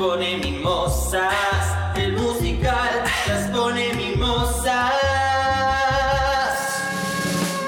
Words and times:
pone 0.00 0.38
mimosas. 0.38 1.76
El 1.94 2.12
musical 2.12 3.04
las 3.28 3.50
pone 3.50 3.92
mimosas. 3.92 4.94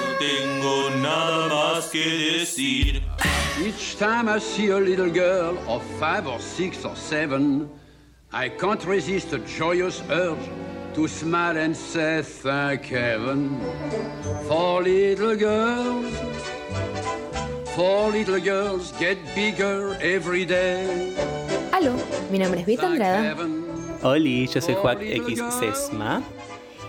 No 0.00 0.16
tengo 0.18 0.90
nada 1.02 1.48
más 1.48 1.90
que 1.90 2.38
decir. 2.38 3.02
Each 3.60 3.98
time 3.98 4.30
I 4.30 4.38
see 4.38 4.70
a 4.70 4.78
little 4.78 5.10
girl 5.10 5.58
of 5.68 5.82
five 6.00 6.26
or 6.26 6.40
six 6.40 6.86
or 6.86 6.96
seven, 6.96 7.68
I 8.32 8.48
can't 8.48 8.82
resist 8.86 9.34
a 9.34 9.38
joyous 9.38 10.02
urge 10.08 10.48
to 10.94 11.06
smile 11.06 11.58
and 11.58 11.76
say 11.76 12.22
thank 12.22 12.86
heaven 12.86 13.60
for 14.48 14.82
little 14.82 15.36
girls. 15.36 16.14
For 17.76 18.10
little 18.10 18.40
girls 18.40 18.92
get 18.98 19.18
bigger 19.34 19.98
every 20.00 20.46
day. 20.46 21.41
Aló, 21.72 21.94
mi 22.30 22.38
nombre 22.38 22.60
es 22.60 22.66
Vita 22.66 22.86
Andrada. 22.86 23.34
Oli, 24.02 24.46
yo 24.46 24.60
soy 24.60 24.74
little 24.74 25.16
X. 25.16 25.40
Sesma. 25.58 26.22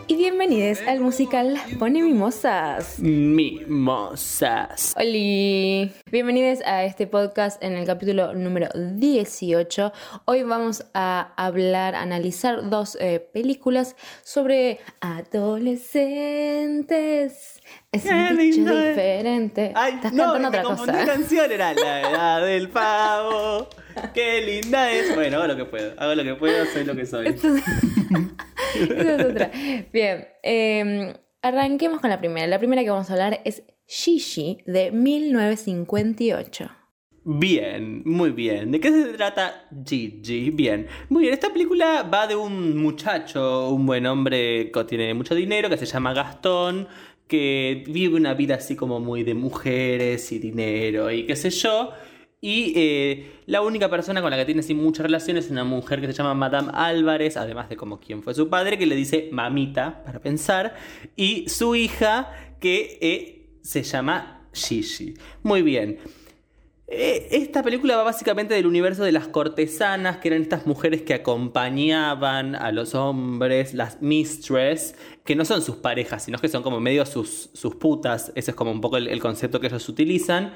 y 0.07 0.15
bienvenidos 0.17 0.79
al 0.87 0.99
musical 0.99 1.57
Pone 1.79 2.01
Mimosas. 2.03 2.99
Mimosas. 2.99 4.93
Oli, 4.97 5.91
bienvenidos 6.11 6.59
a 6.65 6.83
este 6.83 7.07
podcast 7.07 7.63
en 7.63 7.73
el 7.73 7.85
capítulo 7.85 8.33
número 8.33 8.67
18. 8.75 9.93
Hoy 10.25 10.43
vamos 10.43 10.83
a 10.93 11.33
hablar, 11.37 11.95
analizar 11.95 12.69
dos 12.69 12.97
eh, 12.99 13.19
películas 13.33 13.95
sobre 14.23 14.79
adolescentes. 15.01 17.61
Es 17.91 18.03
Qué 18.03 18.09
un 18.09 18.37
lindo 18.37 18.77
es. 18.79 18.89
diferente. 18.89 19.71
Ay, 19.75 19.93
Estás 19.95 20.13
no, 20.13 20.33
cantando 20.33 20.51
me 20.51 20.57
otra 20.57 20.63
confundí 20.63 20.91
cosa. 20.93 21.05
canción, 21.05 21.51
era 21.51 21.73
la 21.73 22.01
edad 22.01 22.45
del 22.45 22.69
pavo. 22.69 23.67
Qué 24.13 24.41
linda 24.41 24.91
es. 24.91 25.13
Bueno, 25.15 25.37
hago 25.37 25.47
lo 25.47 25.57
que 25.57 25.65
puedo. 25.65 25.93
Hago 25.97 26.15
lo 26.15 26.23
que 26.23 26.35
puedo, 26.35 26.65
soy 26.65 26.83
lo 26.83 26.95
que 26.95 27.05
soy. 27.05 27.27
Esa 27.27 27.47
es 28.75 29.25
otra. 29.25 29.51
Bien, 29.91 30.27
eh, 30.43 31.13
arranquemos 31.41 32.01
con 32.01 32.09
la 32.09 32.19
primera. 32.19 32.47
La 32.47 32.59
primera 32.59 32.83
que 32.83 32.89
vamos 32.89 33.09
a 33.09 33.13
hablar 33.13 33.41
es 33.45 33.63
Shishi 33.87 34.59
de 34.65 34.91
1958. 34.91 36.69
Bien, 37.25 38.01
muy 38.05 38.31
bien. 38.31 38.71
¿De 38.71 38.81
qué 38.81 38.91
se 38.91 39.13
trata 39.13 39.69
Gigi? 39.85 40.49
Bien. 40.49 40.87
Muy 41.07 41.21
bien, 41.21 41.33
esta 41.33 41.53
película 41.53 42.03
va 42.03 42.27
de 42.27 42.35
un 42.35 42.77
muchacho, 42.77 43.69
un 43.69 43.85
buen 43.85 44.05
hombre 44.05 44.69
que 44.71 44.83
tiene 44.83 45.13
mucho 45.13 45.33
dinero, 45.33 45.69
que 45.69 45.77
se 45.77 45.85
llama 45.85 46.13
Gastón, 46.13 46.85
que 47.27 47.85
vive 47.87 48.17
una 48.17 48.33
vida 48.33 48.55
así 48.55 48.75
como 48.75 48.99
muy 48.99 49.23
de 49.23 49.35
mujeres 49.35 50.33
y 50.33 50.39
dinero 50.39 51.09
y 51.11 51.25
qué 51.25 51.37
sé 51.37 51.49
yo. 51.49 51.91
Y 52.45 52.73
eh, 52.75 53.31
la 53.45 53.61
única 53.61 53.89
persona 53.89 54.21
con 54.21 54.29
la 54.29 54.35
que 54.35 54.43
tiene 54.43 54.59
así 54.59 54.73
muchas 54.73 55.05
relaciones 55.05 55.45
es 55.45 55.51
una 55.51 55.63
mujer 55.63 56.01
que 56.01 56.07
se 56.07 56.13
llama 56.13 56.33
Madame 56.33 56.71
Álvarez, 56.73 57.37
además 57.37 57.69
de 57.69 57.77
como 57.77 58.01
quien 58.01 58.21
fue 58.21 58.33
su 58.33 58.49
padre, 58.49 58.77
que 58.77 58.85
le 58.85 58.97
dice 58.97 59.29
mamita 59.31 60.03
para 60.03 60.19
pensar, 60.19 60.75
y 61.15 61.47
su 61.47 61.73
hija 61.73 62.33
que 62.59 62.97
eh, 62.99 63.59
se 63.61 63.83
llama 63.83 64.49
Gigi. 64.51 65.13
Muy 65.41 65.61
bien. 65.61 65.99
Eh, 66.85 67.29
Esta 67.31 67.63
película 67.63 67.95
va 67.95 68.03
básicamente 68.03 68.55
del 68.55 68.67
universo 68.67 69.05
de 69.05 69.13
las 69.13 69.29
cortesanas, 69.29 70.17
que 70.17 70.27
eran 70.27 70.41
estas 70.41 70.67
mujeres 70.67 71.01
que 71.03 71.13
acompañaban 71.13 72.55
a 72.55 72.73
los 72.73 72.93
hombres, 72.93 73.73
las 73.73 74.01
mistress, 74.01 74.95
que 75.23 75.37
no 75.37 75.45
son 75.45 75.61
sus 75.61 75.77
parejas, 75.77 76.25
sino 76.25 76.39
que 76.39 76.49
son 76.49 76.61
como 76.61 76.81
medio 76.81 77.05
sus, 77.05 77.51
sus 77.53 77.75
putas. 77.75 78.33
Ese 78.35 78.51
es 78.51 78.55
como 78.57 78.71
un 78.71 78.81
poco 78.81 78.97
el, 78.97 79.07
el 79.07 79.21
concepto 79.21 79.61
que 79.61 79.67
ellos 79.67 79.87
utilizan. 79.87 80.53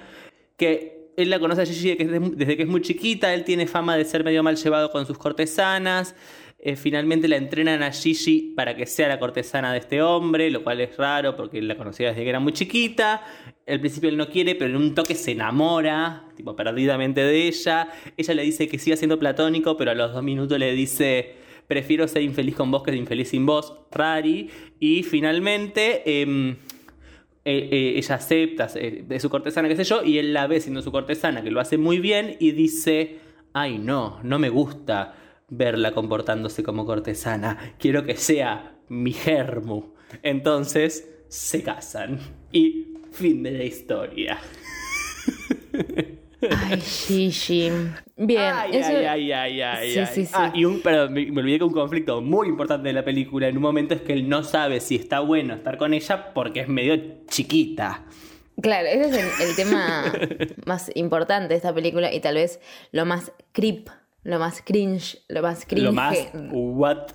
Que 0.57 0.96
él 1.17 1.29
la 1.29 1.39
conoce 1.39 1.63
a 1.63 1.65
Gigi 1.65 1.95
desde 1.95 2.55
que, 2.55 2.63
es- 2.63 2.69
muy 2.69 2.81
chiquita, 2.81 3.33
él 3.33 3.43
tiene 3.43 3.67
fama 3.67 3.97
de 3.97 4.05
ser 4.05 4.23
medio 4.23 4.43
mal 4.43 4.55
llevado 4.55 4.91
con 4.91 5.05
sus 5.05 5.17
cortesanas. 5.17 6.15
Eh, 6.59 6.75
finalmente 6.75 7.27
la 7.27 7.37
entrenan 7.37 7.83
a 7.83 7.91
Gigi 7.91 8.53
para 8.55 8.75
que 8.75 8.85
sea 8.87 9.07
la 9.07 9.19
cortesana 9.19 9.71
de 9.73 9.79
este 9.79 10.01
hombre, 10.01 10.49
lo 10.49 10.63
cual 10.63 10.81
es 10.81 10.95
raro 10.97 11.35
porque 11.35 11.61
la 11.61 11.75
conocía 11.77 12.09
desde 12.09 12.23
que 12.23 12.29
era 12.29 12.39
muy 12.39 12.51
chiquita. 12.53 13.23
Al 13.67 13.79
principio 13.79 14.09
él 14.09 14.17
no 14.17 14.27
quiere, 14.29 14.55
pero 14.55 14.71
en 14.71 14.77
un 14.77 14.95
toque 14.95 15.13
se 15.15 15.31
enamora, 15.31 16.25
tipo 16.35 16.55
perdidamente 16.55 17.21
de 17.21 17.47
ella. 17.47 17.89
Ella 18.15 18.33
le 18.33 18.43
dice 18.43 18.67
que 18.67 18.79
siga 18.79 18.95
siendo 18.95 19.19
platónico, 19.19 19.75
pero 19.77 19.91
a 19.91 19.95
los 19.95 20.13
dos 20.13 20.23
minutos 20.23 20.57
le 20.57 20.71
dice, 20.73 21.35
prefiero 21.67 22.07
ser 22.07 22.23
infeliz 22.23 22.55
con 22.55 22.71
vos 22.71 22.81
que 22.83 22.95
infeliz 22.95 23.29
sin 23.29 23.45
vos, 23.45 23.73
Rari. 23.91 24.49
Y 24.79 25.03
finalmente... 25.03 26.21
em, 26.21 26.57
eh, 27.49 27.69
eh, 27.71 27.93
ella 27.95 28.15
acepta, 28.15 28.67
eh, 28.75 29.05
de 29.07 29.19
su 29.21 29.29
cortesana, 29.29 29.69
qué 29.69 29.77
sé 29.77 29.85
yo, 29.85 30.03
y 30.03 30.17
él 30.17 30.33
la 30.33 30.47
ve 30.47 30.59
siendo 30.59 30.81
su 30.81 30.91
cortesana, 30.91 31.41
que 31.41 31.49
lo 31.49 31.61
hace 31.61 31.77
muy 31.77 31.99
bien, 31.99 32.35
y 32.41 32.51
dice, 32.51 33.19
ay 33.53 33.77
no, 33.77 34.19
no 34.21 34.37
me 34.37 34.49
gusta 34.49 35.15
verla 35.47 35.93
comportándose 35.93 36.61
como 36.61 36.85
cortesana, 36.85 37.75
quiero 37.79 38.03
que 38.03 38.17
sea 38.17 38.75
mi 38.89 39.13
germu. 39.13 39.93
Entonces 40.23 41.09
se 41.29 41.63
casan. 41.63 42.19
Y 42.51 42.95
fin 43.11 43.43
de 43.43 43.51
la 43.51 43.63
historia. 43.63 44.39
Ay, 46.41 46.79
Shishi. 46.79 47.71
Bien, 48.15 48.53
ay, 48.55 48.71
eso... 48.77 48.89
ay, 48.89 49.05
ay, 49.05 49.31
ay, 49.31 49.61
ay, 49.61 49.91
Sí, 49.91 49.99
ay. 49.99 50.05
sí, 50.13 50.25
sí. 50.25 50.31
Ah, 50.35 50.51
y 50.53 50.65
un, 50.65 50.81
perdón, 50.81 51.13
me, 51.13 51.25
me 51.31 51.41
olvidé 51.41 51.57
que 51.59 51.63
un 51.63 51.73
conflicto 51.73 52.21
muy 52.21 52.47
importante 52.47 52.87
de 52.89 52.93
la 52.93 53.03
película 53.03 53.47
en 53.47 53.55
un 53.57 53.63
momento 53.63 53.93
es 53.95 54.01
que 54.01 54.13
él 54.13 54.29
no 54.29 54.43
sabe 54.43 54.79
si 54.79 54.95
está 54.95 55.19
bueno 55.21 55.53
estar 55.55 55.77
con 55.77 55.93
ella 55.93 56.33
porque 56.33 56.61
es 56.61 56.67
medio 56.67 56.95
chiquita. 57.27 58.05
Claro, 58.61 58.87
ese 58.87 59.09
es 59.09 59.15
el, 59.39 59.47
el 59.49 59.55
tema 59.55 60.11
más 60.65 60.91
importante 60.95 61.49
de 61.49 61.55
esta 61.55 61.73
película 61.73 62.13
y 62.13 62.19
tal 62.19 62.35
vez 62.35 62.59
lo 62.91 63.05
más 63.05 63.31
creep, 63.51 63.89
lo 64.23 64.39
más 64.39 64.61
cringe, 64.61 65.19
lo 65.27 65.41
más 65.41 65.65
cringe, 65.65 65.83
Lo 65.85 65.91
más 65.93 66.17
what 66.51 67.07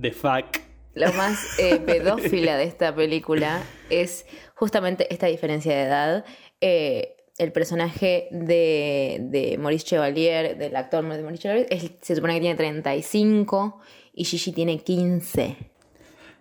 the 0.00 0.10
fuck. 0.12 0.58
lo 0.94 1.12
más 1.12 1.58
eh, 1.60 1.76
pedófila 1.78 2.56
de 2.56 2.64
esta 2.64 2.94
película 2.94 3.62
es 3.88 4.26
justamente 4.54 5.12
esta 5.12 5.26
diferencia 5.28 5.72
de 5.74 5.82
edad. 5.82 6.24
Eh, 6.60 7.16
el 7.40 7.52
personaje 7.52 8.28
de, 8.30 9.18
de 9.22 9.56
Maurice 9.58 9.84
Chevalier, 9.86 10.56
del 10.58 10.76
actor 10.76 11.02
de 11.02 11.22
Maurice 11.22 11.42
Chevalier, 11.42 11.66
es- 11.70 11.92
se 12.00 12.14
supone 12.14 12.34
que 12.34 12.40
tiene 12.40 12.56
35 12.56 13.80
y 14.12 14.24
Gigi 14.24 14.52
tiene 14.52 14.78
15. 14.78 15.56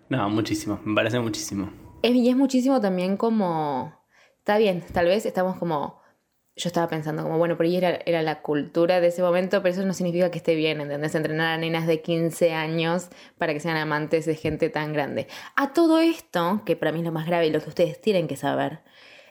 No, 0.09 0.29
muchísimo, 0.29 0.79
me 0.83 0.95
parece 0.95 1.19
muchísimo. 1.19 1.71
Es, 2.01 2.13
y 2.15 2.29
es 2.29 2.35
muchísimo 2.35 2.81
también 2.81 3.17
como... 3.17 3.93
Está 4.39 4.57
bien, 4.57 4.83
tal 4.93 5.05
vez 5.05 5.25
estamos 5.25 5.57
como... 5.57 5.99
Yo 6.55 6.67
estaba 6.67 6.89
pensando 6.89 7.23
como, 7.23 7.37
bueno, 7.37 7.55
por 7.55 7.65
ahí 7.65 7.77
era, 7.77 7.99
era 8.05 8.21
la 8.21 8.41
cultura 8.41 8.99
de 8.99 9.07
ese 9.07 9.21
momento, 9.21 9.61
pero 9.63 9.73
eso 9.73 9.85
no 9.85 9.93
significa 9.93 10.29
que 10.29 10.39
esté 10.39 10.55
bien, 10.55 10.81
¿entendés? 10.81 11.15
Entrenar 11.15 11.53
a 11.53 11.57
nenas 11.57 11.87
de 11.87 12.01
15 12.01 12.51
años 12.51 13.07
para 13.37 13.53
que 13.53 13.61
sean 13.61 13.77
amantes 13.77 14.25
de 14.25 14.35
gente 14.35 14.69
tan 14.69 14.91
grande. 14.91 15.27
A 15.55 15.71
todo 15.71 15.99
esto, 16.01 16.61
que 16.65 16.75
para 16.75 16.91
mí 16.91 16.99
es 16.99 17.05
lo 17.05 17.13
más 17.13 17.25
grave 17.27 17.47
y 17.47 17.51
lo 17.51 17.61
que 17.61 17.69
ustedes 17.69 18.01
tienen 18.01 18.27
que 18.27 18.35
saber, 18.35 18.79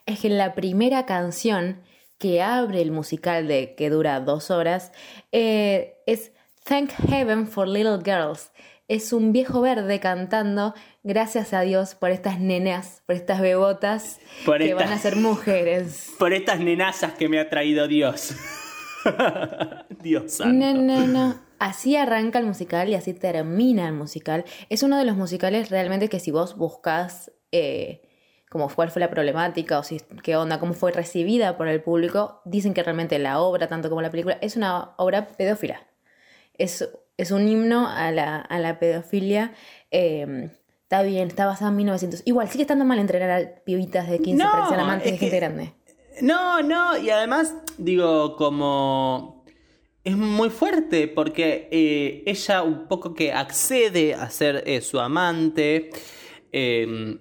es 0.09 0.21
que 0.21 0.29
la 0.31 0.55
primera 0.55 1.07
canción 1.07 1.83
que 2.19 2.43
abre 2.43 2.83
el 2.83 2.91
musical 2.91 3.47
de 3.47 3.75
que 3.77 3.91
dura 3.91 4.19
dos 4.21 4.51
horas 4.51 4.91
eh, 5.33 5.95
es 6.07 6.33
Thank 6.65 6.91
Heaven 7.09 7.47
for 7.47 7.69
Little 7.69 7.99
Girls. 8.05 8.51
Es 8.89 9.13
un 9.13 9.33
viejo 9.33 9.61
verde 9.61 10.01
cantando 10.01 10.75
Gracias 11.05 11.53
a 11.55 11.61
Dios 11.61 11.95
por 11.95 12.11
estas 12.11 12.41
nenas, 12.41 13.03
por 13.07 13.15
estas 13.17 13.41
bebotas 13.41 14.19
Por 14.45 14.59
que 14.59 14.71
estas- 14.71 14.85
van 14.85 14.93
a 14.93 14.99
ser 14.99 15.17
mujeres. 15.17 16.11
Por 16.19 16.33
estas 16.33 16.59
nenazas 16.61 17.13
que 17.15 17.29
me 17.29 17.39
ha 17.39 17.49
traído 17.49 17.87
Dios. 17.89 18.35
Dios 20.03 20.33
santo. 20.33 20.55
No, 20.55 20.75
no, 20.75 21.07
no. 21.07 21.41
Así 21.59 21.97
arranca 21.97 22.39
el 22.39 22.47
musical 22.47 22.89
y 22.89 22.95
así 22.95 23.15
termina 23.15 23.89
el 23.89 23.95
musical. 23.95 24.45
Es 24.69 24.83
uno 24.83 24.99
de 24.99 25.05
los 25.05 25.17
musicales 25.17 25.71
realmente 25.71 26.09
que 26.09 26.21
si 26.21 26.31
vos 26.31 26.57
buscas 26.57 27.33
eh, 27.53 28.03
como 28.51 28.69
cuál 28.75 28.91
fue 28.91 29.01
la 29.01 29.11
problemática 29.11 29.79
o 29.79 29.83
si 29.83 30.01
qué 30.23 30.37
onda, 30.37 30.59
cómo 30.59 30.73
fue 30.75 30.91
recibida 30.93 31.57
por 31.57 31.69
el 31.69 31.83
público, 31.83 32.41
dicen 32.45 32.73
que 32.75 32.83
realmente 32.83 33.19
la 33.19 33.41
obra, 33.41 33.69
tanto 33.69 33.89
como 33.89 34.03
la 34.03 34.11
película, 34.11 34.39
es 34.41 34.57
una 34.57 34.93
obra 34.97 35.27
pedófila. 35.29 35.87
Es, 36.57 36.89
es 37.17 37.31
un 37.31 37.47
himno 37.49 37.87
a 37.89 38.11
la, 38.11 38.37
a 38.39 38.59
la 38.59 38.79
pedofilia. 38.79 39.53
eh, 39.91 40.51
está 40.83 41.03
bien, 41.03 41.29
está 41.29 41.45
basado 41.47 41.71
en 41.71 41.77
1900. 41.77 42.23
Igual, 42.25 42.49
sigue 42.49 42.63
estando 42.63 42.85
mal 42.87 42.99
entrenar 42.99 43.31
a 43.31 43.65
pibitas 43.65 44.09
de 44.09 44.19
15 44.21 44.43
para 44.45 44.63
que 44.63 44.69
sean 44.71 44.81
amantes 44.81 45.07
es 45.07 45.13
de 45.13 45.19
gente 45.19 45.31
que- 45.37 45.41
grande. 45.41 45.73
No, 46.23 46.63
no, 46.63 46.97
y 46.99 47.11
además, 47.11 47.55
digo, 47.77 48.35
como. 48.37 49.45
Es 50.03 50.17
muy 50.17 50.49
fuerte 50.51 51.07
porque 51.07 51.69
eh, 51.71 52.23
ella 52.27 52.63
un 52.63 52.89
poco 52.89 53.15
que 53.15 53.33
accede 53.33 54.15
a 54.15 54.29
ser 54.31 54.63
eh, 54.67 54.81
su 54.81 54.99
amante. 54.99 55.91
eh, 56.51 57.19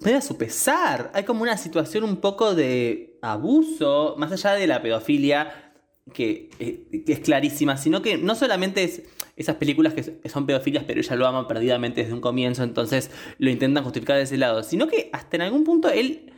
medio 0.00 0.18
a 0.18 0.22
su 0.22 0.36
pesar. 0.36 1.10
Hay 1.14 1.24
como 1.24 1.42
una 1.42 1.56
situación 1.56 2.04
un 2.04 2.16
poco 2.18 2.54
de 2.54 3.18
abuso, 3.22 4.14
más 4.18 4.32
allá 4.32 4.52
de 4.52 4.66
la 4.66 4.82
pedofilia, 4.82 5.72
que, 6.12 6.50
eh, 6.60 7.04
es 7.06 7.18
clarísima, 7.20 7.76
sino 7.76 8.00
que 8.02 8.16
no 8.18 8.34
solamente 8.34 8.84
es 8.84 9.02
esas 9.36 9.56
películas 9.56 9.92
que 9.92 10.28
son 10.28 10.46
pedofilias, 10.46 10.84
pero 10.84 11.00
ella 11.00 11.16
lo 11.16 11.26
ama 11.26 11.46
perdidamente 11.48 12.00
desde 12.02 12.14
un 12.14 12.20
comienzo, 12.20 12.62
entonces 12.62 13.10
lo 13.38 13.50
intentan 13.50 13.84
justificar 13.84 14.16
de 14.16 14.22
ese 14.22 14.38
lado, 14.38 14.62
sino 14.62 14.86
que 14.88 15.10
hasta 15.12 15.36
en 15.36 15.42
algún 15.42 15.64
punto 15.64 15.90
él 15.90 16.32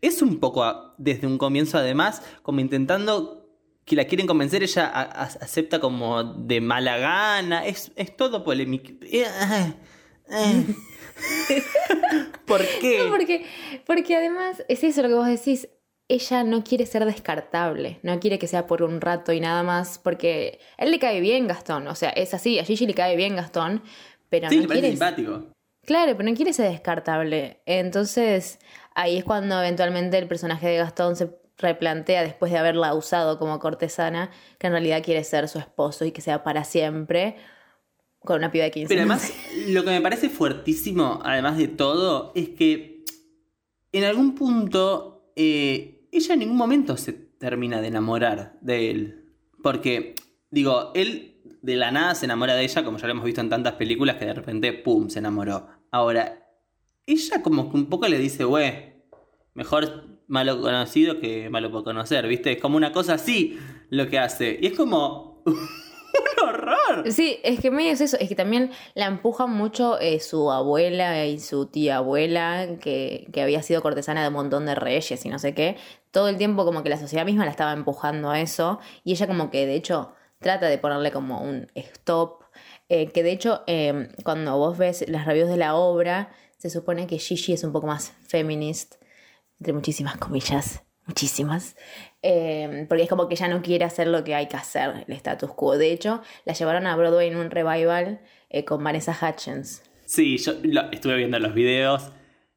es 0.00 0.22
un 0.22 0.40
poco 0.40 0.64
a- 0.64 0.94
desde 0.98 1.26
un 1.26 1.38
comienzo 1.38 1.78
además 1.78 2.22
como 2.42 2.60
intentando 2.60 3.36
que 3.84 3.96
la 3.96 4.06
quieren 4.06 4.26
convencer, 4.26 4.62
ella 4.62 4.86
acepta 4.86 5.80
como 5.80 6.22
de 6.22 6.60
mala 6.60 6.96
gana. 6.98 7.66
Es, 7.66 7.90
es 7.96 8.16
todo 8.16 8.44
polémico. 8.44 8.92
Eh, 9.02 9.24
ah, 9.26 9.74
eh. 10.30 10.66
¿Por 12.46 12.60
qué? 12.80 13.04
No, 13.04 13.10
porque, 13.10 13.46
porque 13.86 14.16
además 14.16 14.64
es 14.68 14.82
eso 14.84 15.02
lo 15.02 15.08
que 15.08 15.14
vos 15.14 15.26
decís. 15.26 15.68
Ella 16.08 16.42
no 16.42 16.64
quiere 16.64 16.86
ser 16.86 17.04
descartable, 17.04 18.00
no 18.02 18.18
quiere 18.18 18.40
que 18.40 18.48
sea 18.48 18.66
por 18.66 18.82
un 18.82 19.00
rato 19.00 19.32
y 19.32 19.38
nada 19.38 19.62
más, 19.62 20.00
porque 20.00 20.58
a 20.76 20.82
él 20.82 20.90
le 20.90 20.98
cae 20.98 21.20
bien 21.20 21.46
Gastón, 21.46 21.86
o 21.86 21.94
sea, 21.94 22.10
es 22.10 22.34
así, 22.34 22.58
a 22.58 22.64
Gigi 22.64 22.84
le 22.84 22.94
cae 22.94 23.14
bien 23.14 23.36
Gastón, 23.36 23.80
pero 24.28 24.48
sí, 24.48 24.56
no 24.56 24.62
me 24.62 24.68
parece 24.68 24.88
quiere 24.88 24.96
simpático. 24.96 25.52
Claro, 25.86 26.16
pero 26.16 26.28
no 26.28 26.34
quiere 26.34 26.52
ser 26.52 26.70
descartable. 26.70 27.62
Entonces, 27.64 28.58
ahí 28.94 29.18
es 29.18 29.24
cuando 29.24 29.58
eventualmente 29.60 30.18
el 30.18 30.26
personaje 30.26 30.68
de 30.68 30.78
Gastón 30.78 31.14
se 31.14 31.30
replantea, 31.58 32.22
después 32.22 32.50
de 32.52 32.58
haberla 32.58 32.94
usado 32.94 33.38
como 33.38 33.58
cortesana, 33.58 34.30
que 34.58 34.66
en 34.66 34.72
realidad 34.72 35.02
quiere 35.02 35.24
ser 35.24 35.48
su 35.48 35.58
esposo 35.58 36.04
y 36.04 36.12
que 36.12 36.20
sea 36.20 36.42
para 36.42 36.64
siempre, 36.64 37.36
con 38.20 38.36
una 38.36 38.52
piba 38.52 38.64
de 38.64 38.70
15 38.70 38.88
Pero 38.88 39.00
además, 39.00 39.32
lo 39.68 39.84
que 39.84 39.90
me 39.90 40.00
parece 40.00 40.28
fuertísimo, 40.28 41.20
además 41.24 41.56
de 41.56 41.68
todo, 41.68 42.32
es 42.34 42.50
que 42.50 43.04
en 43.92 44.04
algún 44.04 44.34
punto 44.34 45.32
eh, 45.36 46.06
ella 46.12 46.34
en 46.34 46.40
ningún 46.40 46.56
momento 46.56 46.96
se 46.96 47.12
termina 47.12 47.80
de 47.80 47.88
enamorar 47.88 48.58
de 48.60 48.90
él. 48.90 49.24
Porque, 49.62 50.14
digo, 50.50 50.92
él 50.94 51.40
de 51.62 51.76
la 51.76 51.90
nada 51.90 52.14
se 52.14 52.26
enamora 52.26 52.54
de 52.54 52.64
ella, 52.64 52.84
como 52.84 52.98
ya 52.98 53.06
lo 53.06 53.12
hemos 53.12 53.24
visto 53.24 53.40
en 53.40 53.48
tantas 53.48 53.74
películas, 53.74 54.16
que 54.16 54.26
de 54.26 54.34
repente, 54.34 54.72
¡pum!, 54.72 55.08
se 55.08 55.18
enamoró. 55.18 55.68
Ahora, 55.90 56.46
ella 57.06 57.42
como 57.42 57.70
que 57.70 57.76
un 57.76 57.86
poco 57.86 58.06
le 58.06 58.18
dice, 58.18 58.44
güey, 58.44 58.94
mejor 59.54 60.20
malo 60.26 60.60
conocido 60.60 61.18
que 61.20 61.50
malo 61.50 61.70
por 61.70 61.84
conocer, 61.84 62.26
¿viste? 62.28 62.52
Es 62.52 62.60
como 62.60 62.76
una 62.76 62.92
cosa 62.92 63.14
así 63.14 63.58
lo 63.88 64.08
que 64.08 64.18
hace. 64.18 64.58
Y 64.60 64.66
es 64.66 64.74
como... 64.74 65.42
Sí, 67.10 67.38
es 67.42 67.60
que 67.60 67.70
medio 67.70 67.92
es 67.92 68.00
eso, 68.00 68.16
es 68.18 68.28
que 68.28 68.34
también 68.34 68.70
la 68.94 69.06
empujan 69.06 69.50
mucho 69.50 69.98
eh, 70.00 70.20
su 70.20 70.50
abuela 70.50 71.26
y 71.26 71.38
su 71.38 71.66
tía 71.66 71.96
abuela, 71.96 72.66
que, 72.80 73.28
que 73.32 73.42
había 73.42 73.62
sido 73.62 73.82
cortesana 73.82 74.22
de 74.22 74.28
un 74.28 74.34
montón 74.34 74.66
de 74.66 74.74
reyes 74.74 75.24
y 75.24 75.28
no 75.28 75.38
sé 75.38 75.54
qué. 75.54 75.76
Todo 76.10 76.28
el 76.28 76.36
tiempo 76.36 76.64
como 76.64 76.82
que 76.82 76.88
la 76.88 76.98
sociedad 76.98 77.24
misma 77.24 77.44
la 77.44 77.50
estaba 77.50 77.72
empujando 77.72 78.30
a 78.30 78.40
eso 78.40 78.80
y 79.04 79.12
ella 79.12 79.26
como 79.26 79.50
que 79.50 79.66
de 79.66 79.74
hecho 79.74 80.12
trata 80.40 80.66
de 80.66 80.78
ponerle 80.78 81.12
como 81.12 81.40
un 81.40 81.68
stop, 81.74 82.44
eh, 82.88 83.08
que 83.08 83.22
de 83.22 83.32
hecho 83.32 83.62
eh, 83.66 84.08
cuando 84.24 84.56
vos 84.56 84.78
ves 84.78 85.04
las 85.08 85.26
reviews 85.26 85.48
de 85.48 85.56
la 85.56 85.74
obra, 85.74 86.32
se 86.58 86.70
supone 86.70 87.06
que 87.06 87.18
Gigi 87.18 87.52
es 87.52 87.64
un 87.64 87.72
poco 87.72 87.86
más 87.86 88.12
feminist, 88.26 88.96
entre 89.58 89.72
muchísimas 89.72 90.16
comillas, 90.16 90.82
muchísimas, 91.10 91.76
eh, 92.22 92.86
porque 92.88 93.02
es 93.04 93.08
como 93.08 93.26
que 93.28 93.34
ella 93.34 93.48
no 93.48 93.62
quiere 93.62 93.84
hacer 93.84 94.06
lo 94.06 94.22
que 94.22 94.34
hay 94.34 94.46
que 94.48 94.56
hacer, 94.56 95.04
el 95.08 95.12
status 95.14 95.50
quo. 95.54 95.76
De 95.76 95.92
hecho, 95.92 96.22
la 96.44 96.52
llevaron 96.54 96.86
a 96.86 96.94
Broadway 96.96 97.28
en 97.28 97.36
un 97.36 97.50
revival 97.50 98.20
eh, 98.48 98.64
con 98.64 98.82
Vanessa 98.84 99.16
Hutchins. 99.20 99.82
Sí, 100.06 100.38
yo 100.38 100.52
lo- 100.62 100.90
estuve 100.92 101.16
viendo 101.16 101.38
los 101.38 101.52
videos. 101.54 102.12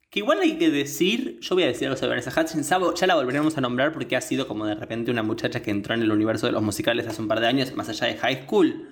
Que 0.09 0.19
igual 0.19 0.39
hay 0.41 0.59
que 0.59 0.69
decir, 0.69 1.39
yo 1.41 1.55
voy 1.55 1.63
a 1.63 1.67
decir 1.67 1.87
algo 1.87 1.97
sobre 1.97 2.09
Vanessa 2.09 2.39
Hutchins, 2.39 2.69
ya 2.69 3.07
la 3.07 3.15
volveremos 3.15 3.57
a 3.57 3.61
nombrar 3.61 3.91
porque 3.91 4.15
ha 4.15 4.21
sido 4.21 4.47
como 4.47 4.67
de 4.67 4.75
repente 4.75 5.09
una 5.09 5.23
muchacha 5.23 5.61
que 5.63 5.71
entró 5.71 5.95
en 5.95 6.03
el 6.03 6.11
universo 6.11 6.45
de 6.45 6.51
los 6.51 6.61
musicales 6.61 7.07
hace 7.07 7.19
un 7.21 7.27
par 7.27 7.39
de 7.39 7.47
años, 7.47 7.73
más 7.75 7.89
allá 7.89 8.05
de 8.07 8.17
High 8.17 8.43
School. 8.45 8.89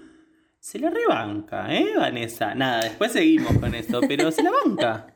Se 0.59 0.79
la 0.79 0.89
rebanca, 0.89 1.71
¿eh, 1.75 1.93
Vanessa? 1.95 2.55
Nada, 2.55 2.83
después 2.85 3.11
seguimos 3.11 3.55
con 3.59 3.73
esto, 3.75 4.01
pero 4.07 4.31
se 4.31 4.41
la 4.41 4.51
banca. 4.65 5.13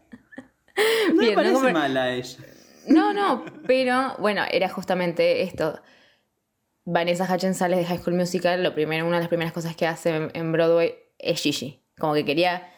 No 1.14 1.20
Bien, 1.22 1.30
me 1.32 1.36
parece 1.36 1.54
no 1.54 1.60
como- 1.62 1.72
mala 1.74 2.14
ella. 2.14 2.38
No, 2.88 3.14
no, 3.14 3.46
pero 3.66 4.16
bueno, 4.20 4.44
era 4.52 4.70
justamente 4.70 5.42
esto. 5.44 5.80
Vanessa 6.86 7.28
Hutchins 7.32 7.58
sale 7.58 7.78
de 7.78 7.86
High 7.86 8.00
School 8.00 8.16
Musical, 8.16 8.62
lo 8.62 8.74
primero, 8.74 9.06
una 9.06 9.18
de 9.18 9.24
las 9.24 9.30
primeras 9.30 9.54
cosas 9.54 9.76
que 9.76 9.88
hace 9.88 10.30
en, 10.34 10.52
Broadway 10.52 10.96
es 11.18 11.42
Gigi. 11.42 11.84
Como 11.98 12.14
que 12.14 12.26
quería 12.26 12.70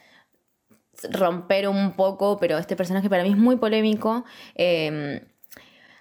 romper 1.12 1.68
un 1.68 1.94
poco, 1.94 2.38
pero 2.40 2.58
este 2.58 2.76
personaje 2.76 3.10
para 3.10 3.24
mí 3.24 3.30
es 3.30 3.38
muy 3.38 3.58
polémico. 3.58 4.24
Eh, 4.56 5.28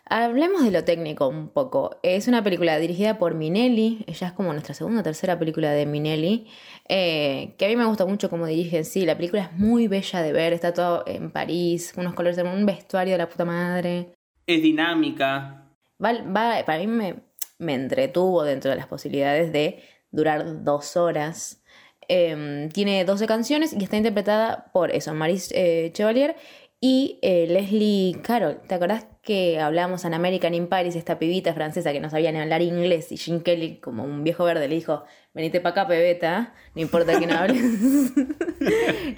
hablemos 0.09 0.65
de 0.65 0.71
lo 0.71 0.85
técnico 0.85 1.29
un 1.29 1.49
poco. 1.49 1.97
Es 2.03 2.29
una 2.29 2.43
película 2.43 2.79
dirigida 2.79 3.19
por 3.19 3.35
Minelli, 3.35 4.05
ella 4.07 4.29
es 4.29 4.33
como 4.33 4.53
nuestra 4.53 4.75
segunda 4.75 5.01
o 5.01 5.03
tercera 5.03 5.39
película 5.39 5.71
de 5.73 5.87
Minelli, 5.87 6.47
eh, 6.89 7.55
que 7.59 7.67
a 7.67 7.69
mí 7.69 7.77
me 7.77 7.85
gusta 7.87 8.07
mucho 8.07 8.31
como 8.31 8.47
dirige 8.47 8.79
en 8.79 8.85
sí. 8.85 9.05
La 9.05 9.17
película 9.17 9.43
es 9.43 9.53
muy 9.53 9.89
bella 9.89 10.23
de 10.23 10.33
ver, 10.33 10.53
está 10.53 10.73
todo 10.73 11.05
en 11.07 11.31
París, 11.31 11.93
unos 11.97 12.15
colores, 12.15 12.39
un 12.39 12.67
vestuario 12.67 13.13
de 13.15 13.19
la 13.19 13.29
puta 13.29 13.45
madre. 13.45 14.13
Es 14.47 14.63
dinámica. 14.63 15.63
Va, 16.03 16.13
va- 16.23 16.65
para 16.65 16.79
mí 16.79 16.87
me, 16.87 17.17
me 17.59 17.75
entretuvo 17.75 18.45
dentro 18.45 18.71
de 18.71 18.77
las 18.77 18.87
posibilidades 18.87 19.53
de 19.53 19.83
durar 20.11 20.63
dos 20.65 20.97
horas. 20.97 21.63
Eh, 22.09 22.69
tiene 22.73 23.05
12 23.05 23.27
canciones 23.27 23.73
y 23.73 23.83
está 23.83 23.97
interpretada 23.97 24.71
por 24.73 24.93
eso, 24.93 25.13
Maris 25.13 25.51
eh, 25.53 25.91
Chevalier 25.93 26.37
y 26.81 27.19
eh, 27.23 27.47
Leslie 27.49 28.21
Carroll. 28.23 28.59
¿Te 28.67 28.75
acordás 28.75 29.07
que 29.23 29.59
hablábamos 29.59 30.05
en 30.05 30.15
American 30.15 30.55
in 30.55 30.69
Paris, 30.69 30.95
esta 30.95 31.19
pibita 31.19 31.53
francesa 31.55 31.93
que 31.93 32.01
no 32.01 32.11
sabía 32.11 32.31
ni 32.31 32.39
hablar 32.39 32.63
inglés 32.63 33.11
y 33.11 33.17
Jim 33.17 33.41
Kelly, 33.41 33.79
como 33.81 34.05
un 34.05 34.23
viejo 34.23 34.45
verde, 34.45 34.69
le 34.69 34.77
dijo, 34.77 35.05
venite 35.35 35.61
para 35.61 35.83
acá, 35.83 35.89
pebeta, 35.89 36.55
no 36.75 36.83
importa 36.83 37.19
que 37.19 37.27
no 37.27 37.35
hables. 37.35 37.63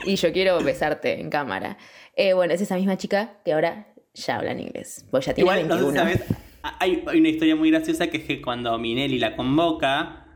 y 0.07 0.17
yo 0.17 0.33
quiero 0.33 0.63
besarte 0.63 1.21
en 1.21 1.29
cámara. 1.31 1.77
Eh, 2.17 2.33
bueno, 2.33 2.55
es 2.55 2.61
esa 2.61 2.77
misma 2.77 2.97
chica 2.97 3.35
que 3.45 3.53
ahora 3.53 3.93
ya 4.15 4.37
habla 4.37 4.53
en 4.53 4.61
inglés, 4.61 5.07
pues 5.11 5.27
ya 5.27 5.35
tiene 5.35 5.51
Igual, 5.51 5.69
no 5.69 5.77
sé 5.77 5.85
21. 5.85 5.93
si 5.93 6.19
sabes, 6.19 6.39
hay, 6.63 7.05
hay 7.07 7.21
una 7.21 7.29
historia 7.29 7.57
muy 7.57 7.71
graciosa 7.71 8.07
que 8.07 8.19
es 8.19 8.25
que 8.25 8.41
cuando 8.41 8.79
Minelli 8.79 9.19
la 9.19 9.37
convoca, 9.37 10.28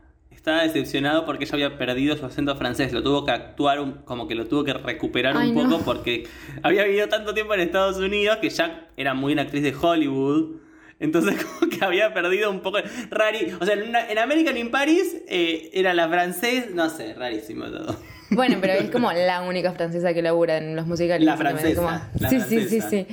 estaba 0.43 0.61
decepcionado 0.63 1.25
porque 1.25 1.45
ella 1.45 1.53
había 1.53 1.77
perdido 1.77 2.17
su 2.17 2.25
acento 2.25 2.53
francés. 2.57 2.91
Lo 2.91 3.01
tuvo 3.01 3.23
que 3.23 3.31
actuar, 3.31 3.79
un- 3.79 3.93
como 4.03 4.27
que 4.27 4.35
lo 4.35 4.45
tuvo 4.45 4.65
que 4.65 4.73
recuperar 4.73 5.37
Ay, 5.37 5.51
un 5.51 5.55
no. 5.55 5.69
poco 5.69 5.85
porque 5.85 6.25
había 6.63 6.83
vivido 6.83 7.07
tanto 7.07 7.33
tiempo 7.33 7.53
en 7.53 7.61
Estados 7.61 7.95
Unidos 7.95 8.39
que 8.41 8.49
ya 8.49 8.89
era 8.97 9.13
muy 9.13 9.31
una 9.31 9.43
actriz 9.43 9.63
de 9.63 9.73
Hollywood. 9.73 10.57
Entonces, 10.99 11.35
como 11.59 11.71
que 11.71 11.85
había 11.85 12.13
perdido 12.13 12.51
un 12.51 12.59
poco. 12.59 12.79
Rari. 13.09 13.53
O 13.61 13.65
sea, 13.65 13.75
en, 13.75 13.83
una- 13.87 14.09
en 14.11 14.17
American 14.19 14.57
in 14.57 14.69
Paris 14.69 15.15
eh, 15.29 15.69
era 15.73 15.93
la 15.93 16.09
francés, 16.09 16.71
no 16.73 16.89
sé, 16.89 17.13
rarísimo 17.13 17.65
todo. 17.67 17.95
Bueno, 18.31 18.57
pero 18.59 18.73
es 18.73 18.89
como 18.89 19.13
la 19.13 19.43
única 19.43 19.71
francesa 19.71 20.13
que 20.13 20.21
labura 20.21 20.57
en 20.57 20.75
los 20.75 20.85
musicales. 20.85 21.25
La 21.25 21.37
francesa, 21.37 21.75
como- 21.81 22.01
la 22.19 22.29
sí, 22.29 22.41
sí, 22.41 22.67
sí, 22.67 22.81
sí, 22.81 23.07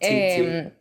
Eh, 0.00 0.72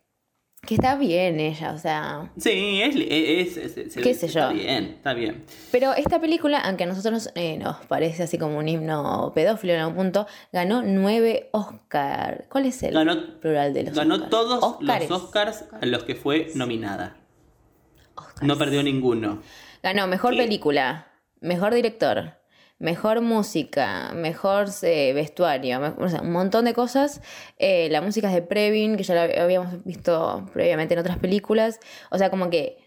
Que 0.66 0.76
está 0.76 0.96
bien 0.96 1.40
ella, 1.40 1.72
o 1.74 1.78
sea. 1.80 2.32
Sí, 2.38 2.82
es. 2.84 2.96
es, 2.96 3.58
es- 3.58 3.78
es- 3.78 3.96
¿Qué 3.96 4.14
sé 4.14 4.28
está 4.28 4.52
yo? 4.52 4.54
bien, 4.54 4.84
está 4.98 5.14
bien. 5.16 5.44
Pero 5.72 5.94
esta 5.96 6.22
película, 6.22 6.60
aunque 6.60 6.84
a 6.84 6.88
nosotros 6.88 7.32
eh, 7.34 7.58
nos 7.58 7.78
parece 7.88 8.22
así 8.24 8.38
como 8.38 8.60
un 8.60 8.68
himno 8.70 9.32
pedófilo 9.34 9.74
en 9.74 9.80
algún 9.80 9.96
punto, 9.96 10.28
ganó 10.54 10.84
nueve 10.84 11.50
Oscar. 11.52 12.46
¿Cuál 12.48 12.68
es 12.68 12.84
el 12.84 12.94
Ganó- 12.94 13.40
plural 13.40 13.74
de 13.74 13.86
los 13.86 13.96
Ganó 13.96 14.14
Oscars? 14.16 14.30
todos 14.30 14.64
Oscars. 14.64 15.10
los 15.10 15.24
Oscars 15.24 15.66
a 15.82 15.86
los 15.88 16.04
que 16.04 16.14
fue 16.14 16.52
nominada. 16.54 17.18
Oscars. 18.16 18.44
No 18.44 18.56
perdió 18.56 18.84
ninguno. 18.84 19.42
Ganó 19.82 20.06
mejor 20.06 20.34
¿Qué? 20.36 20.44
película, 20.44 21.08
mejor 21.40 21.74
director, 21.74 22.36
mejor 22.82 23.22
música, 23.22 24.12
mejor 24.14 24.68
eh, 24.82 25.14
vestuario, 25.14 25.80
me- 25.80 25.94
o 26.04 26.10
sea, 26.10 26.22
un 26.22 26.32
montón 26.32 26.66
de 26.66 26.74
cosas. 26.74 27.22
Eh, 27.58 27.88
la 27.92 28.02
música 28.02 28.28
es 28.28 28.34
de 28.34 28.42
Previn, 28.42 28.98
que 28.98 29.04
ya 29.04 29.16
la 29.16 29.44
habíamos 29.44 29.84
visto 29.86 30.46
previamente 30.54 30.94
en 30.96 31.00
otras 31.00 31.18
películas. 31.20 31.80
O 32.10 32.18
sea, 32.18 32.30
como 32.30 32.50
que 32.50 32.78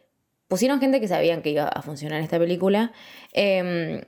pusieron 0.49 0.81
gente 0.81 1.01
que 1.01 1.09
sabían 1.09 1.41
que 1.43 1.51
iba 1.51 1.65
a 1.69 1.81
funcionar 1.83 2.21
esta 2.21 2.39
película. 2.39 2.93
Eh, 3.33 4.07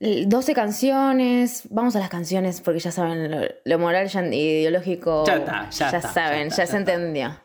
12 0.00 0.54
canciones, 0.54 1.64
vamos 1.68 1.94
a 1.94 1.98
las 1.98 2.08
canciones 2.08 2.62
porque 2.62 2.80
ya 2.80 2.90
saben 2.90 3.30
lo, 3.30 3.40
lo 3.66 3.78
moral 3.78 4.08
y 4.32 4.36
ideológico. 4.36 5.24
Ya 5.26 5.36
está, 5.36 5.68
ya 5.70 5.86
está, 5.98 6.00
saben, 6.12 6.48
ya 6.48 6.56
ya, 6.56 6.62
está, 6.64 6.66
se 6.66 6.72
ya 6.72 6.78
entendió. 6.78 7.40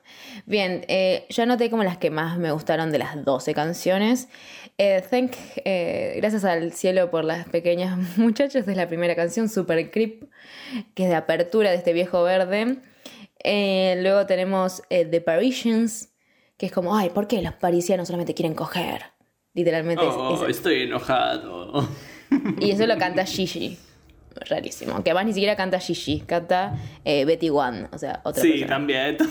Bien, 0.47 0.85
eh, 0.87 1.25
yo 1.29 1.43
anoté 1.43 1.69
como 1.71 1.83
las 1.83 1.97
que 1.97 2.11
más 2.11 2.37
me 2.37 2.51
gustaron 2.51 2.91
de 2.91 2.99
las 2.99 3.23
12 3.25 3.53
canciones. 3.55 4.27
Eh, 4.77 5.01
thank, 5.09 5.31
eh, 5.63 6.13
gracias 6.17 6.45
al 6.45 6.71
cielo 6.73 7.09
por 7.09 7.23
las 7.25 7.47
pequeñas 7.49 7.97
muchachas, 8.17 8.67
es 8.67 8.77
la 8.77 8.87
primera 8.87 9.15
canción, 9.15 9.49
Super 9.49 9.89
Creep, 9.89 10.25
que 10.93 11.03
es 11.03 11.09
de 11.09 11.15
apertura 11.15 11.71
de 11.71 11.77
este 11.77 11.93
viejo 11.93 12.21
verde. 12.23 12.77
Eh, 13.43 13.97
luego 14.01 14.25
tenemos 14.27 14.83
eh, 14.89 15.05
The 15.05 15.21
Parisians, 15.21 16.09
que 16.57 16.67
es 16.67 16.71
como, 16.71 16.95
ay, 16.95 17.09
¿por 17.09 17.27
qué 17.27 17.41
los 17.41 17.53
parisianos 17.53 18.07
solamente 18.07 18.33
quieren 18.33 18.53
coger? 18.53 19.01
Literalmente 19.53 20.03
es- 20.05 20.13
Oh, 20.15 20.45
es, 20.47 20.57
estoy 20.57 20.83
enojado. 20.83 21.87
y 22.59 22.69
eso 22.71 22.85
lo 22.85 22.97
canta 22.97 23.25
Gigi. 23.25 23.79
Rarísimo. 24.36 25.04
Que 25.04 25.12
además 25.12 25.25
ni 25.27 25.34
siquiera 25.34 25.56
canta 25.56 25.80
Gigi, 25.80 26.22
canta 26.22 26.75
eh, 27.04 27.25
Betty 27.25 27.50
One, 27.50 27.88
o 27.92 27.98
sea, 27.98 28.22
otra 28.24 28.42
Sí, 28.42 28.50
persona. 28.51 28.68
también. 28.70 29.18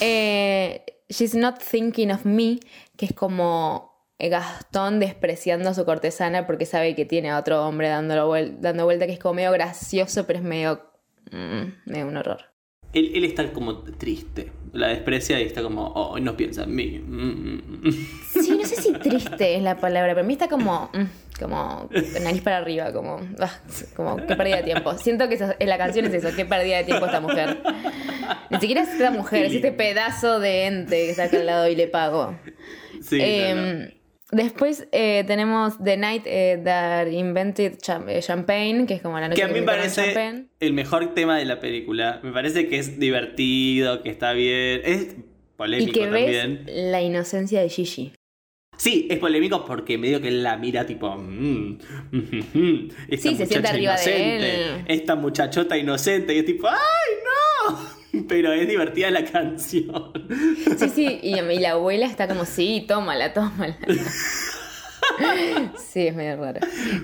Eh, 0.00 0.84
She's 1.08 1.34
Not 1.34 1.58
Thinking 1.62 2.10
of 2.10 2.24
Me, 2.24 2.58
que 2.96 3.06
es 3.06 3.12
como 3.12 3.92
Gastón 4.18 4.98
despreciando 5.00 5.70
a 5.70 5.74
su 5.74 5.84
cortesana 5.84 6.46
porque 6.46 6.66
sabe 6.66 6.94
que 6.94 7.04
tiene 7.04 7.30
a 7.30 7.38
otro 7.38 7.66
hombre 7.66 7.88
dando 7.88 8.26
vuelta, 8.26 9.06
que 9.06 9.12
es 9.12 9.18
como 9.18 9.34
medio 9.34 9.52
gracioso, 9.52 10.26
pero 10.26 10.38
es 10.38 10.44
medio, 10.44 10.90
mm, 11.30 11.90
medio 11.90 12.06
un 12.06 12.16
horror. 12.16 12.51
Él, 12.92 13.12
él 13.14 13.24
está 13.24 13.52
como 13.52 13.78
triste. 13.78 14.52
La 14.72 14.88
desprecia 14.88 15.38
y 15.38 15.44
está 15.44 15.62
como, 15.62 15.86
oh, 15.88 16.18
no 16.18 16.34
piensa 16.36 16.62
en 16.64 16.74
mí. 16.74 16.98
Mm, 16.98 17.28
mm, 17.28 17.88
mm. 17.88 17.92
Sí, 18.42 18.56
no 18.58 18.64
sé 18.64 18.76
si 18.80 18.92
triste 18.94 19.56
es 19.56 19.62
la 19.62 19.76
palabra, 19.76 20.12
pero 20.12 20.20
a 20.20 20.26
mí 20.26 20.32
está 20.32 20.48
como, 20.48 20.88
mm, 20.94 21.38
como 21.38 21.90
nariz 22.22 22.40
para 22.40 22.56
arriba, 22.58 22.90
como, 22.92 23.20
ah, 23.38 23.52
como 23.94 24.16
qué 24.16 24.34
pérdida 24.34 24.56
de 24.58 24.62
tiempo. 24.62 24.96
Siento 24.96 25.28
que 25.28 25.34
esa- 25.34 25.56
en 25.58 25.68
la 25.68 25.76
canción 25.76 26.06
es 26.06 26.14
eso, 26.14 26.34
qué 26.34 26.46
pérdida 26.46 26.78
de 26.78 26.84
tiempo 26.84 27.04
esta 27.04 27.20
mujer. 27.20 27.58
Ni 28.48 28.60
siquiera 28.60 28.82
es 28.82 28.88
esta 28.88 29.10
mujer, 29.10 29.44
es 29.46 29.54
este 29.54 29.72
pedazo 29.72 30.40
de 30.40 30.66
ente 30.66 30.96
que 30.96 31.10
está 31.10 31.24
acá 31.24 31.36
al 31.38 31.46
lado 31.46 31.68
y 31.68 31.76
le 31.76 31.86
pago. 31.88 32.34
Sí, 33.02 33.18
Eh, 33.20 33.54
no, 33.54 33.84
no. 33.84 34.01
Después 34.32 34.88
eh, 34.92 35.24
tenemos 35.26 35.74
The 35.84 35.98
Night 35.98 36.22
eh, 36.24 36.58
That 36.64 37.06
Invented 37.08 37.74
eh, 38.08 38.20
Champagne, 38.22 38.86
que 38.86 38.94
es 38.94 39.02
como 39.02 39.20
la 39.20 39.28
noche 39.28 39.36
Que 39.40 39.44
a 39.44 39.48
mí 39.48 39.60
me 39.60 39.66
parece 39.66 40.46
el 40.58 40.72
mejor 40.72 41.14
tema 41.14 41.36
de 41.36 41.44
la 41.44 41.60
película. 41.60 42.18
Me 42.22 42.32
parece 42.32 42.66
que 42.66 42.78
es 42.78 42.98
divertido, 42.98 44.02
que 44.02 44.08
está 44.08 44.32
bien. 44.32 44.80
Es 44.84 45.08
Y 45.12 45.56
polémico 45.56 45.92
que 45.92 46.06
ves 46.08 46.40
también. 46.40 46.64
la 46.90 47.02
inocencia 47.02 47.60
de 47.60 47.68
Gigi. 47.68 48.12
Sí, 48.78 49.06
es 49.10 49.18
polémico 49.18 49.66
porque 49.66 49.98
medio 49.98 50.20
que 50.22 50.28
él 50.28 50.42
la 50.42 50.56
mira 50.56 50.86
tipo. 50.86 51.14
mm, 51.14 51.78
mm, 52.10 52.16
mm, 52.16 52.44
mm, 52.58 52.88
esta 53.08 53.28
Sí, 53.28 53.36
se 53.36 53.46
siente 53.46 53.68
arriba 53.68 53.96
de 53.96 54.02
inocente, 54.02 54.54
él. 54.64 54.84
Esta 54.88 55.14
muchachota 55.14 55.76
inocente. 55.76 56.34
Y 56.34 56.38
es 56.38 56.46
tipo, 56.46 56.68
¡ay, 56.68 56.76
no! 57.22 58.01
Pero 58.28 58.52
es 58.52 58.68
divertida 58.68 59.10
la 59.10 59.24
canción. 59.24 60.12
Sí, 60.78 60.88
sí, 60.88 61.20
y, 61.22 61.38
y 61.38 61.58
la 61.58 61.72
abuela 61.72 62.06
está 62.06 62.28
como, 62.28 62.44
sí, 62.44 62.84
tómala, 62.86 63.32
tómala. 63.32 63.76
Sí, 65.92 66.06
es 66.06 66.14
medio 66.14 66.36
raro. 66.36 66.60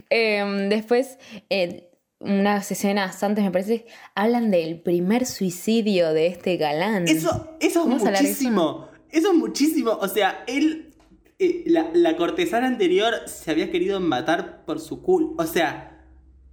Eh, 0.09 0.67
después, 0.71 1.19
eh, 1.51 1.91
unas 2.21 2.71
escenas 2.71 3.23
antes, 3.23 3.45
me 3.45 3.51
parece, 3.51 3.87
hablan 4.15 4.51
del 4.51 4.81
primer 4.81 5.27
suicidio 5.27 6.13
de 6.15 6.29
este 6.29 6.57
galán. 6.57 7.07
Eso, 7.07 7.57
eso 7.61 7.81
es 7.81 7.87
¿Vamos 7.87 8.03
a 8.03 8.07
hablar 8.07 8.23
de 8.23 8.29
muchísimo. 8.29 8.89
Eso 9.11 9.29
es 9.33 9.35
muchísimo. 9.35 9.93
O 10.01 10.09
sea, 10.09 10.43
él. 10.47 10.95
eh, 11.39 11.65
la, 11.67 11.91
la 11.93 12.17
cortesana 12.17 12.67
anterior 12.67 13.15
se 13.27 13.51
había 13.51 13.71
querido 13.71 14.01
matar 14.01 14.65
por 14.65 14.81
su 14.81 15.03
culpa. 15.03 15.45
O 15.45 15.47
sea. 15.47 16.01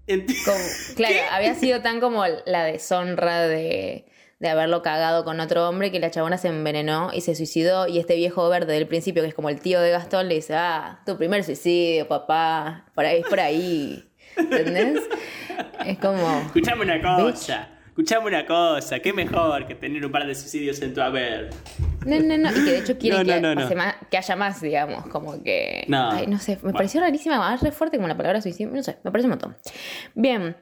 Como- 0.08 0.58
claro, 0.96 1.16
había 1.32 1.56
sido 1.56 1.82
tan 1.82 2.00
como 2.00 2.24
la 2.46 2.64
deshonra 2.66 3.48
de, 3.48 4.06
de 4.48 4.52
haberlo 4.54 4.82
cagado 4.82 5.24
con 5.26 5.40
otro 5.40 5.68
hombre 5.68 5.92
que 5.92 6.00
la 6.00 6.12
chabona 6.12 6.38
se 6.38 6.48
envenenó 6.50 7.10
y 7.14 7.22
se 7.22 7.36
suicidó. 7.36 7.88
Y 7.88 8.00
este 8.00 8.16
viejo 8.16 8.48
verde 8.50 8.74
del 8.74 8.88
principio, 8.88 9.22
que 9.24 9.30
es 9.30 9.36
como 9.36 9.50
el 9.50 9.60
tío 9.60 9.82
de 9.82 9.92
Gastón, 9.92 10.28
le 10.30 10.36
dice: 10.36 10.56
Ah, 10.56 11.02
tu 11.06 11.18
primer 11.18 11.44
suicidio, 11.44 12.08
papá. 12.08 12.86
Por 12.96 13.06
ahí, 13.06 13.20
es 13.22 13.28
por 13.28 13.40
ahí. 13.40 14.04
¿Entendés? 14.38 15.02
Es 15.86 15.98
como. 16.00 16.42
Escuchame 16.48 16.82
una 16.84 17.02
cosa. 17.02 17.70
Escuchame 17.88 18.28
una 18.28 18.46
cosa. 18.46 19.00
Qué 19.00 19.14
mejor 19.14 19.66
que 19.68 19.76
tener 19.76 20.06
un 20.06 20.12
par 20.12 20.28
de 20.28 20.36
suicidios 20.36 20.82
en 20.82 20.94
tu 20.94 21.00
haber. 21.02 21.50
No, 22.06 22.20
no, 22.20 22.38
no. 22.38 22.50
Y 22.52 22.66
que 22.66 22.72
de 22.72 22.78
hecho 22.80 22.98
quiere 23.00 23.18
No, 23.24 23.24
no, 23.24 23.68
que, 23.70 23.74
no, 23.76 23.82
más- 23.82 23.96
que 24.12 24.18
haya 24.18 24.36
más, 24.36 24.60
digamos. 24.62 25.08
Como 25.08 25.42
que. 25.44 25.86
No. 25.88 26.12
Ay, 26.12 26.28
no 26.28 26.38
sé. 26.40 26.56
Me 26.58 26.62
Bueno. 26.64 26.78
pareció 26.78 27.00
rarísima, 27.00 27.38
más 27.40 27.62
re 27.62 27.72
fuerte 27.72 27.96
como 27.98 28.10
la 28.10 28.18
palabra 28.18 28.42
suicidio. 28.42 28.74
No 28.74 28.84
sé, 28.84 28.98
me 29.04 29.12
parece 29.12 29.28
un 29.28 29.32
montón. 29.32 29.56
Bien. 30.14 30.58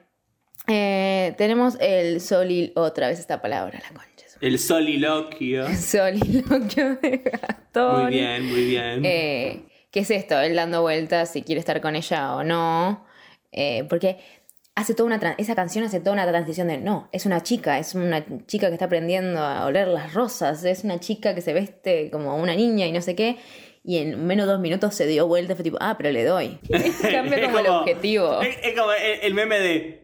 Eh, 0.66 1.34
tenemos 1.36 1.76
el 1.80 2.20
solil. 2.20 2.72
Otra 2.76 3.08
vez 3.08 3.18
esta 3.18 3.40
palabra, 3.42 3.80
la 3.82 3.88
concha. 3.88 4.14
El 4.40 4.58
soliloquio. 4.58 5.66
Soliloquio 5.76 6.96
de 6.96 7.18
Gastón. 7.18 8.02
Muy 8.02 8.12
bien, 8.12 8.46
muy 8.46 8.64
bien. 8.66 9.04
Eh, 9.04 9.64
¿Qué 9.90 10.00
es 10.00 10.10
esto? 10.10 10.38
Él 10.40 10.56
dando 10.56 10.82
vueltas 10.82 11.32
si 11.32 11.42
quiere 11.42 11.60
estar 11.60 11.80
con 11.80 11.96
ella 11.96 12.34
o 12.34 12.44
no. 12.44 13.06
Eh, 13.52 13.84
porque 13.88 14.18
hace 14.74 14.94
toda 14.94 15.06
una 15.06 15.34
esa 15.38 15.54
canción 15.54 15.84
hace 15.84 16.00
toda 16.00 16.12
una 16.12 16.26
transición 16.26 16.66
de 16.66 16.78
no, 16.78 17.08
es 17.12 17.26
una 17.26 17.42
chica, 17.42 17.78
es 17.78 17.94
una 17.94 18.24
chica 18.46 18.66
que 18.66 18.72
está 18.72 18.86
aprendiendo 18.86 19.40
a 19.40 19.64
oler 19.66 19.86
las 19.86 20.12
rosas, 20.12 20.64
es 20.64 20.82
una 20.82 20.98
chica 20.98 21.34
que 21.34 21.40
se 21.40 21.52
veste 21.52 22.10
como 22.10 22.36
una 22.36 22.56
niña 22.56 22.86
y 22.86 22.92
no 22.92 23.00
sé 23.00 23.14
qué. 23.14 23.36
Y 23.84 23.98
en 23.98 24.26
menos 24.26 24.46
de 24.46 24.52
dos 24.52 24.60
minutos 24.60 24.94
se 24.94 25.06
dio 25.06 25.26
vuelta 25.26 25.54
fue 25.54 25.62
tipo, 25.62 25.76
ah, 25.80 25.94
pero 25.96 26.10
le 26.10 26.24
doy. 26.24 26.58
Cambia 27.02 27.42
como 27.42 27.58
el 27.60 27.66
objetivo. 27.68 28.42
Es, 28.42 28.56
es 28.62 28.78
como 28.78 28.92
el, 28.92 29.20
el 29.22 29.34
meme 29.34 29.58
de. 29.60 30.03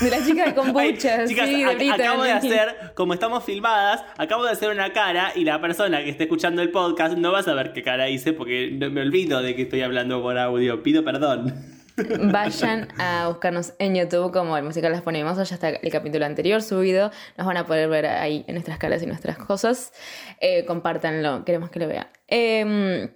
De 0.00 0.10
la 0.10 0.24
chica 0.24 0.42
de 0.42 0.42
Ay, 0.48 0.54
kombucha, 0.54 1.26
chicas, 1.26 1.48
sí, 1.48 1.64
de 1.64 1.74
Brittany. 1.74 1.90
acabo 1.90 2.22
de 2.24 2.32
hacer, 2.32 2.92
como 2.94 3.14
estamos 3.14 3.44
filmadas, 3.44 4.04
acabo 4.16 4.44
de 4.44 4.50
hacer 4.50 4.70
una 4.70 4.92
cara 4.92 5.32
y 5.34 5.44
la 5.44 5.60
persona 5.60 6.02
que 6.02 6.10
esté 6.10 6.24
escuchando 6.24 6.62
el 6.62 6.70
podcast 6.70 7.16
no 7.16 7.32
va 7.32 7.40
a 7.40 7.42
saber 7.42 7.72
qué 7.72 7.82
cara 7.82 8.08
hice 8.08 8.32
porque 8.32 8.70
me 8.72 9.00
olvido 9.00 9.40
de 9.40 9.54
que 9.54 9.62
estoy 9.62 9.82
hablando 9.82 10.20
por 10.20 10.36
audio. 10.36 10.82
Pido 10.82 11.04
perdón. 11.04 11.54
Vayan 12.32 12.88
a 12.98 13.28
buscarnos 13.28 13.72
en 13.78 13.96
YouTube 13.96 14.32
como 14.32 14.56
el 14.56 14.64
musical 14.64 14.92
Las 14.92 15.02
Ponemos, 15.02 15.36
ya 15.36 15.54
está 15.54 15.68
el 15.68 15.90
capítulo 15.90 16.26
anterior 16.26 16.62
subido, 16.62 17.10
nos 17.36 17.46
van 17.46 17.56
a 17.56 17.66
poder 17.66 17.88
ver 17.88 18.06
ahí 18.06 18.44
en 18.46 18.54
nuestras 18.54 18.78
caras 18.78 19.02
y 19.02 19.06
nuestras 19.06 19.36
cosas. 19.36 19.92
Eh, 20.40 20.64
compártanlo, 20.64 21.44
queremos 21.44 21.70
que 21.70 21.80
lo 21.80 21.88
vean. 21.88 22.08
Eh, 22.28 23.10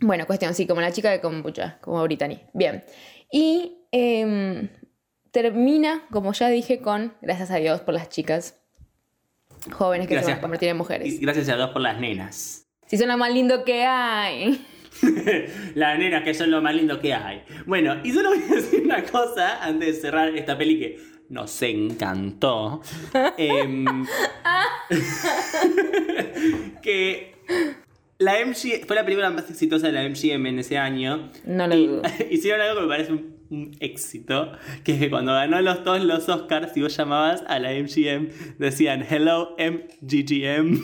bueno, 0.00 0.26
cuestión, 0.26 0.54
sí, 0.54 0.66
como 0.66 0.82
la 0.82 0.92
chica 0.92 1.10
de 1.10 1.20
kombucha, 1.20 1.78
como 1.80 2.02
Brittany. 2.02 2.40
Bien. 2.52 2.84
Y 3.32 3.78
eh, 3.90 4.68
termina, 5.36 6.00
como 6.10 6.32
ya 6.32 6.48
dije, 6.48 6.80
con 6.80 7.12
gracias 7.20 7.50
a 7.50 7.56
Dios 7.56 7.82
por 7.82 7.92
las 7.92 8.08
chicas 8.08 8.58
jóvenes 9.70 10.08
que 10.08 10.18
se 10.18 10.24
van 10.24 10.38
a 10.38 10.40
convertir 10.40 10.70
en 10.70 10.76
Y 10.76 10.78
mujeres. 10.78 11.20
gracias 11.20 11.50
a 11.50 11.56
Dios 11.56 11.68
por 11.72 11.82
las 11.82 12.00
nenas. 12.00 12.66
Si 12.86 12.96
son 12.96 13.08
lo 13.08 13.18
más 13.18 13.34
lindo 13.34 13.62
que 13.62 13.84
hay. 13.84 14.64
Las 15.74 15.98
nenas 15.98 16.24
que 16.24 16.32
son 16.32 16.50
lo 16.50 16.62
más 16.62 16.74
lindo 16.74 16.98
que 17.00 17.12
hay. 17.12 17.42
Bueno, 17.66 17.96
y 18.02 18.12
solo 18.12 18.30
voy 18.30 18.42
a 18.50 18.54
decir 18.54 18.80
una 18.82 19.02
cosa 19.02 19.62
antes 19.62 19.96
de 19.96 20.00
cerrar 20.00 20.34
esta 20.34 20.56
peli 20.56 20.78
que 20.78 20.98
nos 21.28 21.60
encantó. 21.60 22.80
Em, 23.36 23.84
que 26.82 27.34
la 28.16 28.42
MG 28.42 28.86
fue 28.86 28.96
la 28.96 29.04
película 29.04 29.28
más 29.28 29.50
exitosa 29.50 29.88
de 29.88 29.92
la 29.92 30.08
MGM 30.08 30.46
en 30.46 30.58
ese 30.60 30.78
año. 30.78 31.30
No 31.44 31.66
lo 31.66 31.76
dudo. 31.76 32.02
Hicieron 32.30 32.62
algo 32.62 32.76
que 32.76 32.86
me 32.86 32.88
parece 32.88 33.12
un, 33.12 33.35
un 33.50 33.76
éxito, 33.80 34.52
que 34.84 34.92
es 34.92 34.98
que 34.98 35.10
cuando 35.10 35.32
ganó 35.32 35.60
los 35.60 35.82
todos 35.84 36.02
los 36.02 36.28
Oscars, 36.28 36.72
si 36.72 36.82
vos 36.82 36.96
llamabas 36.96 37.44
a 37.46 37.58
la 37.58 37.70
MGM, 37.70 38.56
decían 38.58 39.06
Hello 39.08 39.56
MGGM. 39.58 40.80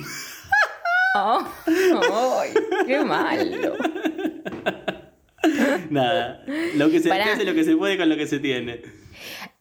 Oh, 1.15 1.47
ay, 2.41 2.55
qué 2.87 3.05
malo. 3.05 3.77
Nada, 5.91 6.45
lo 6.77 6.91
que 6.91 7.01
se 7.01 7.13
hace 7.13 7.45
lo 7.45 7.55
que 7.55 7.65
se 7.65 7.77
puede 7.77 7.99
con 7.99 8.09
lo 8.09 8.17
que 8.17 8.27
se 8.27 8.39
tiene. 8.39 9.02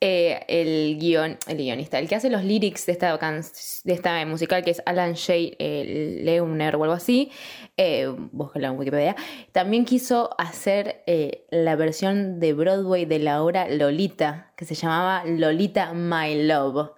Eh, 0.03 0.39
el 0.48 0.98
guion, 0.98 1.38
el 1.48 1.58
guionista, 1.58 2.00
el 2.00 2.08
que 2.10 2.15
hace 2.15 2.31
los 2.31 2.43
lyrics 2.43 2.88
de 2.88 2.93
esta, 2.93 3.15
de 3.15 3.93
esta 3.93 4.25
musical, 4.25 4.63
que 4.63 4.72
es 4.72 4.81
Alan 4.88 5.13
J. 5.13 5.34
eh, 5.60 6.22
Leuner 6.24 6.75
o 6.75 6.84
algo 6.84 6.96
así, 6.96 7.29
eh, 7.77 8.12
búsquenlo 8.31 8.70
en 8.70 8.79
Wikipedia, 8.79 9.15
también 9.51 9.86
quiso 9.86 10.31
hacer 10.39 11.03
eh, 11.05 11.46
la 11.51 11.75
versión 11.75 12.39
de 12.39 12.53
Broadway 12.53 13.05
de 13.05 13.20
la 13.20 13.43
obra 13.43 13.70
Lolita, 13.70 14.51
que 14.58 14.65
se 14.65 14.74
llamaba 14.74 15.24
Lolita 15.24 15.93
My 15.93 16.48
Love, 16.48 16.93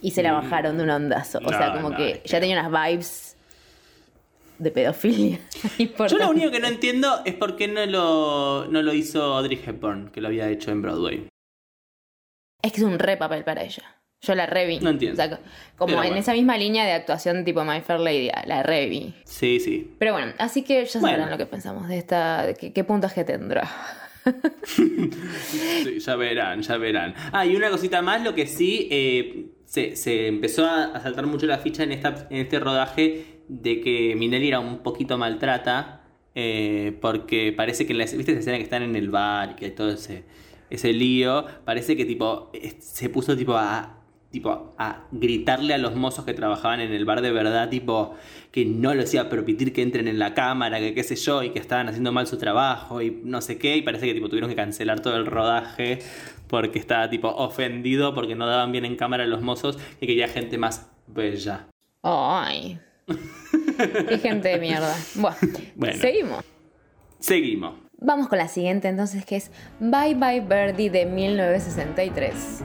y 0.00 0.10
se 0.10 0.24
la 0.24 0.32
bajaron 0.32 0.76
de 0.78 0.82
un 0.82 0.90
ondazo. 0.90 1.38
O 1.44 1.48
sea, 1.50 1.70
Mm. 1.70 1.76
Como 1.76 1.90
no, 1.90 1.96
que 1.96 2.22
ya 2.24 2.40
tenía 2.40 2.58
unas 2.60 2.88
vibes 2.90 3.36
de 4.58 4.70
pedofilia. 4.72 5.38
Yo 6.08 6.18
lo 6.18 6.28
único 6.30 6.50
que 6.50 6.58
no 6.58 6.66
entiendo 6.66 7.20
es 7.24 7.34
por 7.34 7.54
qué 7.54 7.68
no 7.68 7.86
lo, 7.86 8.66
no 8.68 8.82
lo 8.82 8.92
hizo 8.94 9.22
Audrey 9.22 9.60
Hepburn, 9.64 10.10
que 10.10 10.20
lo 10.20 10.26
había 10.26 10.48
hecho 10.50 10.72
en 10.72 10.82
Broadway. 10.82 11.31
Es 12.62 12.72
que 12.72 12.80
es 12.80 12.86
un 12.86 12.98
re 12.98 13.16
papel 13.16 13.44
para 13.44 13.62
ella. 13.62 13.82
Yo 14.20 14.36
la 14.36 14.46
revi. 14.46 14.78
No 14.78 14.90
entiendo. 14.90 15.20
O 15.20 15.26
sea, 15.26 15.40
como 15.76 15.88
Pero 15.88 16.02
en 16.02 16.08
bueno. 16.10 16.16
esa 16.16 16.32
misma 16.32 16.56
línea 16.56 16.84
de 16.84 16.92
actuación 16.92 17.44
tipo 17.44 17.64
My 17.64 17.80
Fair 17.80 17.98
Lady, 17.98 18.30
la 18.46 18.62
revi. 18.62 19.14
Sí, 19.24 19.58
sí. 19.58 19.94
Pero 19.98 20.12
bueno, 20.12 20.32
así 20.38 20.62
que 20.62 20.84
ya 20.84 20.90
sabrán 20.90 21.16
Bueno. 21.16 21.30
lo 21.30 21.38
que 21.38 21.46
pensamos 21.46 21.88
de 21.88 21.98
esta, 21.98 22.46
de 22.46 22.54
qué, 22.54 22.72
qué 22.72 22.84
puntaje 22.84 23.24
tendrá. 23.24 23.68
Sí, 24.64 25.98
ya 25.98 26.16
verán, 26.16 26.62
ya 26.62 26.76
verán. 26.76 27.14
Ah, 27.32 27.44
y 27.44 27.56
una 27.56 27.70
cosita 27.70 28.02
más, 28.02 28.22
lo 28.22 28.34
que 28.34 28.46
sí, 28.46 28.88
eh, 28.90 29.46
se, 29.64 29.96
se 29.96 30.28
empezó 30.28 30.64
a, 30.66 31.00
saltar 31.00 31.26
mucho 31.26 31.46
la 31.46 31.58
ficha 31.58 31.82
en, 31.82 31.92
esta, 31.92 32.26
en 32.30 32.38
este 32.38 32.60
rodaje 32.60 33.40
de 33.48 33.80
que 33.80 34.14
Minelli 34.16 34.48
era 34.48 34.60
un 34.60 34.78
poquito 34.78 35.18
maltrata, 35.18 36.02
eh, 36.34 36.96
porque 37.00 37.52
parece 37.52 37.86
que 37.86 37.92
en 37.92 37.98
la, 37.98 38.04
¿viste 38.04 38.32
esa 38.32 38.40
escena 38.40 38.56
que 38.58 38.62
están 38.62 38.82
en 38.82 38.96
el 38.96 39.10
bar 39.10 39.52
y 39.52 39.54
que 39.54 39.70
todo 39.70 39.90
ese, 39.90 40.24
ese 40.74 40.92
lío? 40.92 41.44
Parece 41.64 41.96
que 41.96 42.04
tipo 42.04 42.50
se 42.78 43.08
puso 43.08 43.36
tipo 43.36 43.56
a 43.56 43.98
tipo 44.30 44.74
a 44.78 45.04
gritarle 45.12 45.74
a 45.74 45.78
los 45.78 45.94
mozos 45.94 46.24
que 46.24 46.32
trabajaban 46.32 46.80
en 46.80 46.90
el 46.92 47.04
bar 47.04 47.20
de 47.20 47.30
verdad, 47.30 47.68
tipo 47.68 48.14
que 48.50 48.64
no 48.64 48.94
les 48.94 49.12
iba 49.12 49.24
a 49.24 49.28
permitir 49.28 49.72
que 49.74 49.82
entren 49.82 50.08
en 50.08 50.18
la 50.18 50.32
cámara, 50.32 50.78
que 50.80 50.94
qué 50.94 51.04
sé 51.04 51.16
yo, 51.16 51.42
y 51.42 51.50
que 51.50 51.58
estaban 51.58 51.88
haciendo 51.88 52.12
mal 52.12 52.26
su 52.26 52.38
trabajo 52.38 53.02
y 53.02 53.10
no 53.24 53.42
sé 53.42 53.58
qué, 53.58 53.76
y 53.76 53.82
parece 53.82 54.06
que 54.06 54.14
tipo 54.14 54.28
tuvieron 54.30 54.48
que 54.48 54.56
cancelar 54.56 55.00
todo 55.00 55.16
el 55.18 55.26
rodaje 55.26 55.98
porque 56.48 56.78
estaba 56.78 57.10
tipo 57.10 57.28
ofendido 57.28 58.14
porque 58.14 58.34
no 58.34 58.46
daban 58.46 58.72
bien 58.72 58.86
en 58.86 58.96
cámara 58.96 59.24
a 59.24 59.26
los 59.26 59.42
mozos 59.42 59.78
y 60.00 60.06
quería 60.06 60.28
gente 60.28 60.56
más 60.56 60.90
bella. 61.06 61.66
Ay. 62.02 62.78
qué 64.08 64.18
gente 64.18 64.48
de 64.48 64.58
mierda. 64.58 64.94
Bueno, 65.14 65.36
Bueno. 65.76 65.98
seguimos. 65.98 66.44
Seguimos. 67.18 67.74
Vamos 68.04 68.28
con 68.28 68.38
la 68.38 68.48
siguiente 68.48 68.88
entonces 68.88 69.24
que 69.24 69.36
es 69.36 69.50
Bye 69.78 70.14
Bye 70.14 70.40
Birdie 70.40 70.90
de 70.90 71.06
1963. 71.06 72.62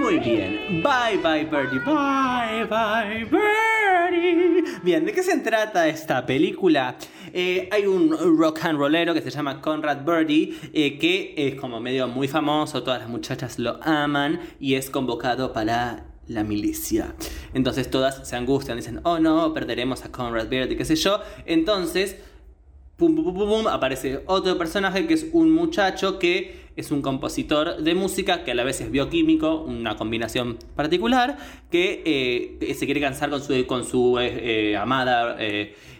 Muy 0.00 0.18
bien. 0.20 0.82
Bye 0.82 1.18
bye 1.22 1.44
birdie, 1.44 1.78
bye 1.80 2.64
bye 2.64 3.24
birdie. 3.24 4.64
Bien, 4.82 5.04
¿de 5.04 5.12
qué 5.12 5.22
se 5.22 5.38
trata 5.38 5.86
esta 5.86 6.24
película? 6.24 6.96
Eh, 7.40 7.68
hay 7.70 7.86
un 7.86 8.36
rock 8.36 8.64
and 8.64 8.80
rollero 8.80 9.14
que 9.14 9.22
se 9.22 9.30
llama 9.30 9.60
Conrad 9.60 10.04
Birdie, 10.04 10.58
eh, 10.72 10.98
que 10.98 11.34
es 11.36 11.54
como 11.54 11.78
medio 11.78 12.08
muy 12.08 12.26
famoso, 12.26 12.82
todas 12.82 12.98
las 12.98 13.08
muchachas 13.08 13.60
lo 13.60 13.78
aman 13.80 14.40
y 14.58 14.74
es 14.74 14.90
convocado 14.90 15.52
para 15.52 16.06
la 16.26 16.42
milicia. 16.42 17.14
Entonces 17.54 17.88
todas 17.92 18.28
se 18.28 18.34
angustian, 18.34 18.76
dicen, 18.76 18.98
oh 19.04 19.20
no, 19.20 19.54
perderemos 19.54 20.04
a 20.04 20.10
Conrad 20.10 20.48
Birdie, 20.48 20.76
qué 20.76 20.84
sé 20.84 20.96
yo. 20.96 21.20
Entonces, 21.46 22.16
pum, 22.96 23.14
pum, 23.14 23.32
pum, 23.32 23.48
pum, 23.48 23.66
aparece 23.68 24.24
otro 24.26 24.58
personaje 24.58 25.06
que 25.06 25.14
es 25.14 25.28
un 25.32 25.52
muchacho 25.52 26.18
que 26.18 26.66
es 26.74 26.90
un 26.90 27.02
compositor 27.02 27.80
de 27.80 27.94
música 27.94 28.42
que 28.42 28.50
a 28.50 28.54
la 28.56 28.64
vez 28.64 28.80
es 28.80 28.90
bioquímico, 28.90 29.62
una 29.62 29.96
combinación 29.96 30.58
particular, 30.74 31.36
que 31.70 32.02
eh, 32.60 32.74
se 32.74 32.84
quiere 32.84 33.00
casar 33.00 33.30
con 33.30 33.40
su, 33.40 33.64
con 33.66 33.84
su 33.84 34.18
amada, 34.76 35.36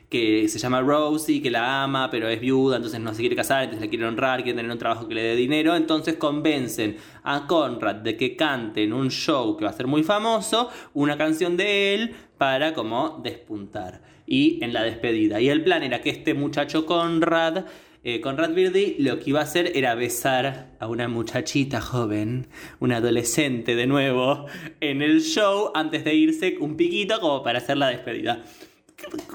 que 0.09 0.49
se 0.49 0.59
llama 0.59 0.81
Rosie, 0.81 1.43
que 1.43 1.51
la 1.51 1.83
ama, 1.83 2.11
pero 2.11 2.29
es 2.29 2.41
viuda, 2.41 2.77
entonces 2.77 3.01
no 3.01 3.13
se 3.13 3.21
quiere 3.21 3.37
casar, 3.37 3.65
entonces 3.65 3.87
la 3.87 3.91
quiere 3.91 4.07
honrar, 4.07 4.43
quiere 4.43 4.57
tener 4.57 4.73
un 4.73 4.79
trabajo 4.79 5.07
que 5.07 5.15
le 5.15 5.23
dé 5.23 5.37
dinero, 5.37 5.77
entonces 5.77 6.17
convencen 6.17 6.97
a 7.23 7.47
Conrad 7.47 7.97
de 7.97 8.17
que 8.17 8.35
cante 8.35 8.85
en 8.85 8.93
un 8.93 9.11
show 9.11 9.57
que 9.57 9.65
va 9.65 9.71
a 9.71 9.75
ser 9.75 9.87
muy 9.87 10.03
famoso 10.03 10.71
una 10.95 11.19
canción 11.19 11.57
de 11.57 11.95
él 11.95 12.15
para 12.39 12.73
como 12.73 13.21
despuntar. 13.23 14.01
Y 14.27 14.63
en 14.63 14.75
la 14.75 14.83
despedida. 14.83 15.41
Y 15.41 15.49
el 15.49 15.65
plan 15.65 15.83
era 15.83 16.03
que 16.03 16.11
este 16.11 16.35
muchacho 16.35 16.85
Conrad 16.85 17.65
eh, 18.05 18.21
Conrad 18.21 18.55
Birdie 18.55 18.97
lo 19.01 19.19
que 19.19 19.31
iba 19.31 19.41
a 19.41 19.43
hacer 19.43 19.73
era 19.75 19.95
besar 19.95 20.77
a 20.79 20.87
una 20.87 21.09
muchachita 21.09 21.81
joven, 21.81 22.47
una 22.79 22.99
adolescente 22.99 23.75
de 23.75 23.87
nuevo, 23.87 24.47
en 24.81 25.03
el 25.03 25.21
show 25.21 25.73
antes 25.75 26.05
de 26.05 26.15
irse 26.15 26.57
un 26.61 26.77
piquito 26.77 27.21
como 27.21 27.43
para 27.43 27.59
hacer 27.59 27.77
la 27.77 27.89
despedida. 27.89 28.45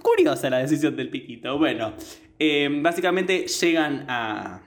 Curiosa 0.02 0.50
la 0.50 0.58
decisión 0.60 0.96
del 0.96 1.10
piquito. 1.10 1.58
Bueno, 1.58 1.94
eh, 2.40 2.70
básicamente 2.82 3.48
llegan 3.48 4.06
a, 4.10 4.62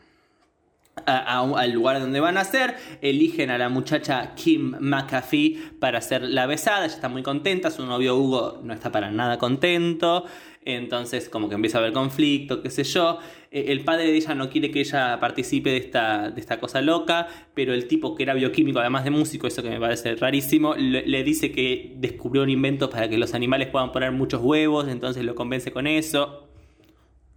a- 1.05 1.41
al 1.57 1.71
lugar 1.73 2.01
donde 2.01 2.21
van 2.21 2.37
a 2.39 2.41
hacer, 2.41 2.77
eligen 3.03 3.51
a 3.51 3.59
la 3.59 3.69
muchacha 3.69 4.35
Kim 4.35 4.75
McAfee 4.81 5.73
para 5.79 5.99
hacer 5.99 6.23
la 6.23 6.47
besada, 6.47 6.87
ella 6.87 6.95
está 6.95 7.09
muy 7.09 7.23
contenta, 7.23 7.71
su 7.71 7.85
novio 7.85 8.17
Hugo 8.17 8.61
no 8.63 8.73
está 8.73 8.91
para 8.91 9.11
nada 9.11 9.39
contento, 9.39 10.25
entonces 10.67 11.29
como 11.31 11.49
que 11.49 11.55
empieza 11.55 11.79
a 11.79 11.81
haber 11.81 11.93
conflicto, 11.95 12.63
qué 12.63 12.71
sé 12.71 12.85
yo, 12.85 13.19
Eh, 13.53 13.67
el 13.73 13.81
padre 13.85 14.05
de 14.09 14.17
ella 14.17 14.35
no 14.35 14.51
quiere 14.51 14.71
que 14.71 14.81
ella 14.81 15.19
participe 15.21 15.71
de 15.71 15.77
esta, 15.79 16.31
de 16.31 16.41
esta 16.41 16.59
cosa 16.59 16.83
loca, 16.83 17.29
pero 17.55 17.73
el 17.73 17.87
tipo 17.87 18.15
que 18.15 18.25
era 18.25 18.35
bioquímico, 18.35 18.81
además 18.81 19.05
de 19.05 19.11
músico, 19.11 19.47
eso 19.47 19.63
que 19.63 19.71
me 19.71 19.81
parece 19.81 20.17
rarísimo, 20.17 20.75
le, 20.75 21.07
le 21.07 21.23
dice 21.23 21.53
que 21.53 21.95
descubrió 21.97 22.43
un 22.43 22.51
invento 22.51 22.91
para 22.91 23.09
que 23.09 23.17
los 23.17 23.35
animales 23.35 23.69
puedan 23.69 23.93
poner 23.93 24.11
muchos 24.13 24.43
huevos, 24.43 24.89
entonces 24.89 25.25
lo 25.25 25.35
convence 25.35 25.71
con 25.71 25.87
eso 25.87 26.47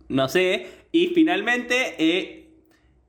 no 0.09 0.27
sé. 0.27 0.67
Y 0.91 1.07
finalmente, 1.07 1.95
eh, 1.99 2.47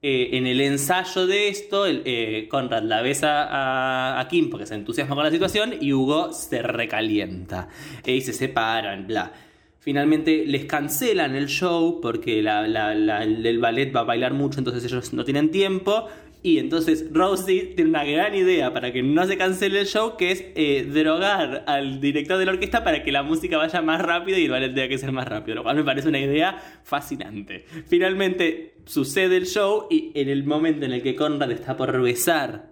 eh, 0.03 0.31
en 0.33 0.47
el 0.47 0.61
ensayo 0.61 1.27
de 1.27 1.49
esto, 1.49 1.87
el, 1.87 2.47
Conrad 2.49 2.83
la 2.85 3.03
besa 3.03 3.45
a, 3.45 4.21
a 4.21 4.29
Kim 4.29 4.51
porque 4.51 4.67
se 4.67 4.75
entusiasma 4.75 5.15
con 5.15 5.25
la 5.25 5.31
situación 5.31 5.75
y 5.81 5.93
Hugo 5.93 6.33
se 6.33 6.63
recalienta. 6.63 7.69
Y 8.07 8.21
se 8.21 8.33
separan, 8.33 9.07
bla. 9.07 9.33
Finalmente 9.81 10.45
les 10.47 10.67
cancelan 10.67 11.35
el 11.35 11.47
show 11.47 12.01
porque 12.03 12.41
el 12.41 13.59
ballet 13.59 13.97
va 13.97 14.01
a 14.01 14.05
bailar 14.05 14.35
mucho, 14.35 14.59
entonces 14.59 14.85
ellos 14.85 15.15
no 15.15 15.25
tienen 15.25 15.51
tiempo. 15.51 16.07
Y 16.43 16.59
entonces 16.59 17.07
Rosie 17.13 17.73
tiene 17.77 17.91
una 17.91 18.05
gran 18.05 18.35
idea 18.35 18.73
para 18.73 18.93
que 18.93 19.03
no 19.03 19.27
se 19.27 19.39
cancele 19.39 19.81
el 19.81 19.87
show, 19.87 20.17
que 20.17 20.33
es 20.33 20.45
eh, 20.55 20.87
drogar 20.91 21.65
al 21.67 22.01
director 22.01 22.39
de 22.39 22.47
la 22.47 22.53
orquesta 22.53 22.85
para 22.85 23.03
que 23.03 23.13
la 23.13 23.23
música 23.23 23.57
vaya 23.57 23.81
más 23.83 24.01
rápido 24.01 24.39
y 24.39 24.45
el 24.45 24.51
ballet 24.51 24.75
tenga 24.75 24.89
que 24.89 24.99
ser 24.99 25.13
más 25.13 25.27
rápido, 25.27 25.57
lo 25.57 25.63
cual 25.63 25.77
me 25.77 25.85
parece 25.85 26.09
una 26.09 26.19
idea 26.19 26.59
fascinante. 26.83 27.65
Finalmente 27.87 28.75
sucede 28.85 29.37
el 29.37 29.47
show 29.47 29.87
y 29.91 30.13
en 30.15 30.29
el 30.29 30.45
momento 30.45 30.85
en 30.85 30.93
el 30.93 31.03
que 31.03 31.15
Conrad 31.15 31.53
está 31.53 31.77
por 31.77 32.01
besar 32.01 32.71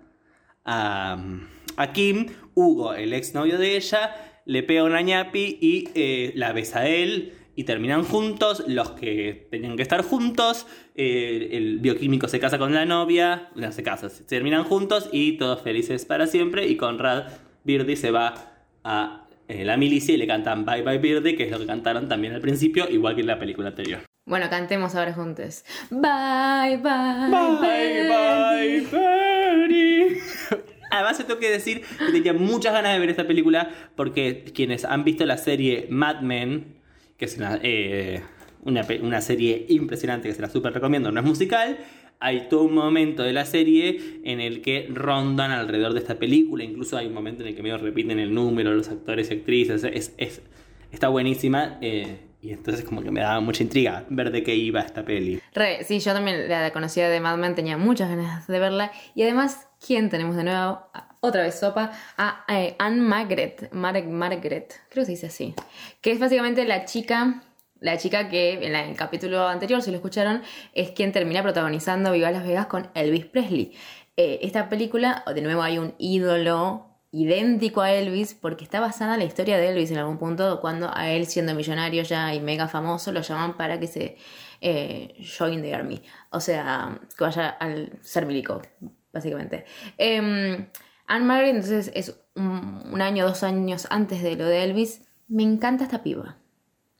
a, 0.64 1.22
a 1.76 1.92
Kim, 1.92 2.26
Hugo, 2.54 2.94
el 2.94 3.12
exnovio 3.12 3.58
de 3.58 3.76
ella, 3.76 4.37
le 4.48 4.62
pega 4.62 4.82
una 4.82 5.02
ñapi 5.02 5.58
y 5.60 5.90
eh, 5.94 6.32
la 6.34 6.52
besa 6.52 6.80
a 6.80 6.88
él 6.88 7.34
y 7.54 7.64
terminan 7.64 8.02
juntos, 8.02 8.64
los 8.66 8.92
que 8.92 9.46
tenían 9.50 9.76
que 9.76 9.82
estar 9.82 10.02
juntos, 10.02 10.66
eh, 10.94 11.50
el 11.52 11.80
bioquímico 11.80 12.28
se 12.28 12.40
casa 12.40 12.58
con 12.58 12.72
la 12.72 12.86
novia, 12.86 13.50
no 13.56 13.70
se 13.72 13.82
casa, 13.82 14.08
se 14.08 14.24
terminan 14.24 14.64
juntos 14.64 15.10
y 15.12 15.36
todos 15.36 15.60
felices 15.60 16.06
para 16.06 16.26
siempre 16.26 16.66
y 16.66 16.76
Conrad 16.76 17.24
Birdie 17.64 17.96
se 17.96 18.10
va 18.10 18.64
a 18.84 19.26
eh, 19.48 19.64
la 19.66 19.76
milicia 19.76 20.14
y 20.14 20.16
le 20.16 20.26
cantan 20.26 20.64
Bye 20.64 20.82
Bye 20.82 20.98
Birdie, 20.98 21.36
que 21.36 21.44
es 21.44 21.50
lo 21.50 21.58
que 21.58 21.66
cantaron 21.66 22.08
también 22.08 22.32
al 22.32 22.40
principio, 22.40 22.88
igual 22.88 23.16
que 23.16 23.20
en 23.20 23.26
la 23.26 23.38
película 23.38 23.68
anterior. 23.68 24.00
Bueno, 24.24 24.48
cantemos 24.48 24.94
ahora 24.94 25.12
juntos. 25.12 25.64
Bye, 25.90 26.78
bye, 26.78 27.30
Bye, 27.30 28.08
bye, 28.08 28.80
Birdie. 28.90 29.37
Además, 30.90 31.18
yo 31.18 31.24
tengo 31.26 31.40
que 31.40 31.50
decir 31.50 31.82
que 31.98 32.12
tenía 32.12 32.32
muchas 32.32 32.72
ganas 32.72 32.92
de 32.94 32.98
ver 32.98 33.10
esta 33.10 33.26
película 33.26 33.70
porque 33.96 34.44
quienes 34.54 34.84
han 34.84 35.04
visto 35.04 35.24
la 35.26 35.36
serie 35.38 35.86
Mad 35.90 36.20
Men, 36.20 36.76
que 37.16 37.24
es 37.26 37.36
una, 37.36 37.58
eh, 37.62 38.22
una, 38.62 38.86
una 39.02 39.20
serie 39.20 39.66
impresionante 39.68 40.28
que 40.28 40.34
se 40.34 40.42
la 40.42 40.48
súper 40.48 40.72
recomiendo, 40.72 41.10
no 41.12 41.20
es 41.20 41.26
musical, 41.26 41.78
hay 42.20 42.48
todo 42.48 42.64
un 42.64 42.74
momento 42.74 43.22
de 43.22 43.32
la 43.32 43.44
serie 43.44 44.20
en 44.24 44.40
el 44.40 44.60
que 44.60 44.88
rondan 44.92 45.52
alrededor 45.52 45.92
de 45.92 46.00
esta 46.00 46.16
película, 46.18 46.64
incluso 46.64 46.96
hay 46.96 47.06
un 47.06 47.14
momento 47.14 47.42
en 47.42 47.48
el 47.50 47.54
que 47.54 47.62
medio 47.62 47.78
repiten 47.78 48.18
el 48.18 48.34
número, 48.34 48.74
los 48.74 48.88
actores 48.88 49.30
y 49.30 49.34
actrices, 49.34 49.84
es, 49.84 50.14
es- 50.18 50.42
está 50.90 51.08
buenísima 51.08 51.78
eh, 51.80 52.18
y 52.42 52.50
entonces 52.50 52.84
como 52.84 53.02
que 53.02 53.10
me 53.12 53.20
daba 53.20 53.38
mucha 53.40 53.62
intriga 53.62 54.04
ver 54.10 54.32
de 54.32 54.42
qué 54.42 54.56
iba 54.56 54.80
esta 54.80 55.04
peli. 55.04 55.38
Re, 55.54 55.84
sí, 55.84 56.00
yo 56.00 56.12
también 56.12 56.48
la 56.48 56.72
conocía 56.72 57.08
de 57.08 57.20
Mad 57.20 57.36
Men, 57.38 57.54
tenía 57.54 57.76
muchas 57.76 58.08
ganas 58.08 58.46
de 58.48 58.58
verla. 58.58 58.90
Y 59.14 59.22
además, 59.22 59.67
¿quién 59.84 60.08
tenemos 60.10 60.36
de 60.36 60.44
nuevo? 60.44 60.80
Ah, 60.94 61.08
Otra 61.20 61.42
vez 61.42 61.58
sopa. 61.58 61.90
A 62.16 62.44
eh, 62.48 62.76
Anne 62.78 63.00
Margaret. 63.00 63.70
Mar- 63.72 64.04
Margaret, 64.06 64.74
creo 64.88 65.02
que 65.02 65.06
se 65.06 65.12
dice 65.12 65.26
así. 65.26 65.54
Que 66.00 66.12
es 66.12 66.18
básicamente 66.20 66.64
la 66.64 66.84
chica. 66.84 67.42
La 67.80 67.96
chica 67.96 68.28
que 68.28 68.54
en 68.66 68.74
el 68.74 68.96
capítulo 68.96 69.46
anterior, 69.46 69.80
si 69.82 69.90
lo 69.90 69.96
escucharon, 69.96 70.42
es 70.74 70.90
quien 70.90 71.12
termina 71.12 71.42
protagonizando 71.42 72.10
Viva 72.12 72.30
Las 72.32 72.44
Vegas 72.44 72.66
con 72.66 72.90
Elvis 72.94 73.24
Presley. 73.26 73.72
Eh, 74.16 74.40
esta 74.42 74.68
película, 74.68 75.22
de 75.32 75.42
nuevo, 75.42 75.62
hay 75.62 75.78
un 75.78 75.94
ídolo 75.98 76.86
idéntico 77.12 77.80
a 77.80 77.92
Elvis 77.92 78.34
porque 78.34 78.64
está 78.64 78.80
basada 78.80 79.14
en 79.14 79.20
la 79.20 79.24
historia 79.26 79.56
de 79.58 79.68
Elvis 79.68 79.90
en 79.92 79.98
algún 79.98 80.18
punto 80.18 80.60
cuando 80.60 80.90
a 80.94 81.08
él 81.08 81.26
siendo 81.26 81.54
millonario 81.54 82.02
ya 82.02 82.34
y 82.34 82.40
mega 82.40 82.68
famoso 82.68 83.12
lo 83.12 83.22
llaman 83.22 83.56
para 83.56 83.80
que 83.80 83.86
se 83.86 84.18
eh, 84.60 85.14
join 85.38 85.62
the 85.62 85.74
army 85.74 86.02
o 86.30 86.38
sea 86.40 86.98
que 87.16 87.24
vaya 87.24 87.48
al 87.48 87.98
ser 88.02 88.26
milico 88.26 88.60
básicamente. 89.12 89.64
Em, 89.96 90.66
Anne 91.06 91.24
Margaret 91.24 91.54
entonces 91.54 91.90
es 91.94 92.20
un, 92.34 92.82
un 92.92 93.02
año 93.02 93.26
dos 93.26 93.42
años 93.42 93.86
antes 93.90 94.22
de 94.22 94.36
lo 94.36 94.46
de 94.46 94.64
Elvis. 94.64 95.02
Me 95.28 95.42
encanta 95.42 95.84
esta 95.84 96.02
piba. 96.02 96.38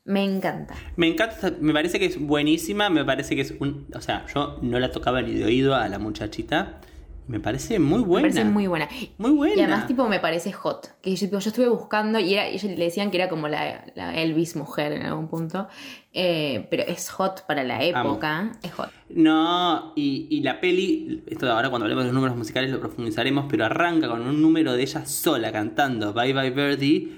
Me 0.05 0.23
encanta. 0.23 0.73
Me 0.95 1.07
encanta, 1.07 1.53
me 1.61 1.71
parece 1.71 1.99
que 1.99 2.05
es 2.05 2.19
buenísima, 2.19 2.89
me 2.89 3.05
parece 3.05 3.35
que 3.35 3.41
es 3.41 3.53
un... 3.59 3.85
O 3.93 4.01
sea, 4.01 4.25
yo 4.33 4.57
no 4.63 4.79
la 4.79 4.91
tocaba 4.91 5.21
ni 5.21 5.33
de 5.35 5.45
oído 5.45 5.75
a 5.75 5.87
la 5.87 5.99
muchachita. 5.99 6.81
Me 7.29 7.39
parece 7.39 7.77
muy 7.77 8.01
buena. 8.01 8.27
me 8.27 8.33
parece 8.33 8.49
muy 8.49 8.65
buena 8.65 8.89
Muy 9.19 9.29
buena. 9.29 9.55
Y 9.55 9.59
además, 9.59 9.85
tipo, 9.85 10.09
me 10.09 10.19
parece 10.19 10.51
hot. 10.51 10.99
Que 10.99 11.15
yo, 11.15 11.27
tipo, 11.27 11.37
yo 11.37 11.49
estuve 11.49 11.69
buscando 11.69 12.19
y 12.19 12.33
era, 12.33 12.47
ellos 12.47 12.63
le 12.63 12.83
decían 12.83 13.11
que 13.11 13.17
era 13.17 13.29
como 13.29 13.47
la, 13.47 13.85
la 13.93 14.15
Elvis 14.15 14.55
mujer 14.55 14.93
en 14.93 15.03
algún 15.03 15.27
punto. 15.27 15.67
Eh, 16.11 16.65
pero 16.71 16.81
es 16.87 17.11
hot 17.11 17.45
para 17.45 17.63
la 17.63 17.83
época. 17.83 18.53
Es 18.63 18.73
hot. 18.73 18.89
No, 19.09 19.93
y, 19.95 20.27
y 20.31 20.41
la 20.41 20.59
peli, 20.59 21.23
esto 21.27 21.51
ahora 21.51 21.69
cuando 21.69 21.85
hablemos 21.85 22.03
de 22.03 22.07
los 22.07 22.15
números 22.15 22.35
musicales 22.35 22.71
lo 22.71 22.79
profundizaremos, 22.79 23.45
pero 23.47 23.63
arranca 23.63 24.07
con 24.07 24.23
un 24.23 24.41
número 24.41 24.73
de 24.73 24.81
ella 24.81 25.05
sola 25.05 25.51
cantando 25.51 26.13
Bye 26.13 26.33
Bye 26.33 26.49
Birdie, 26.49 27.11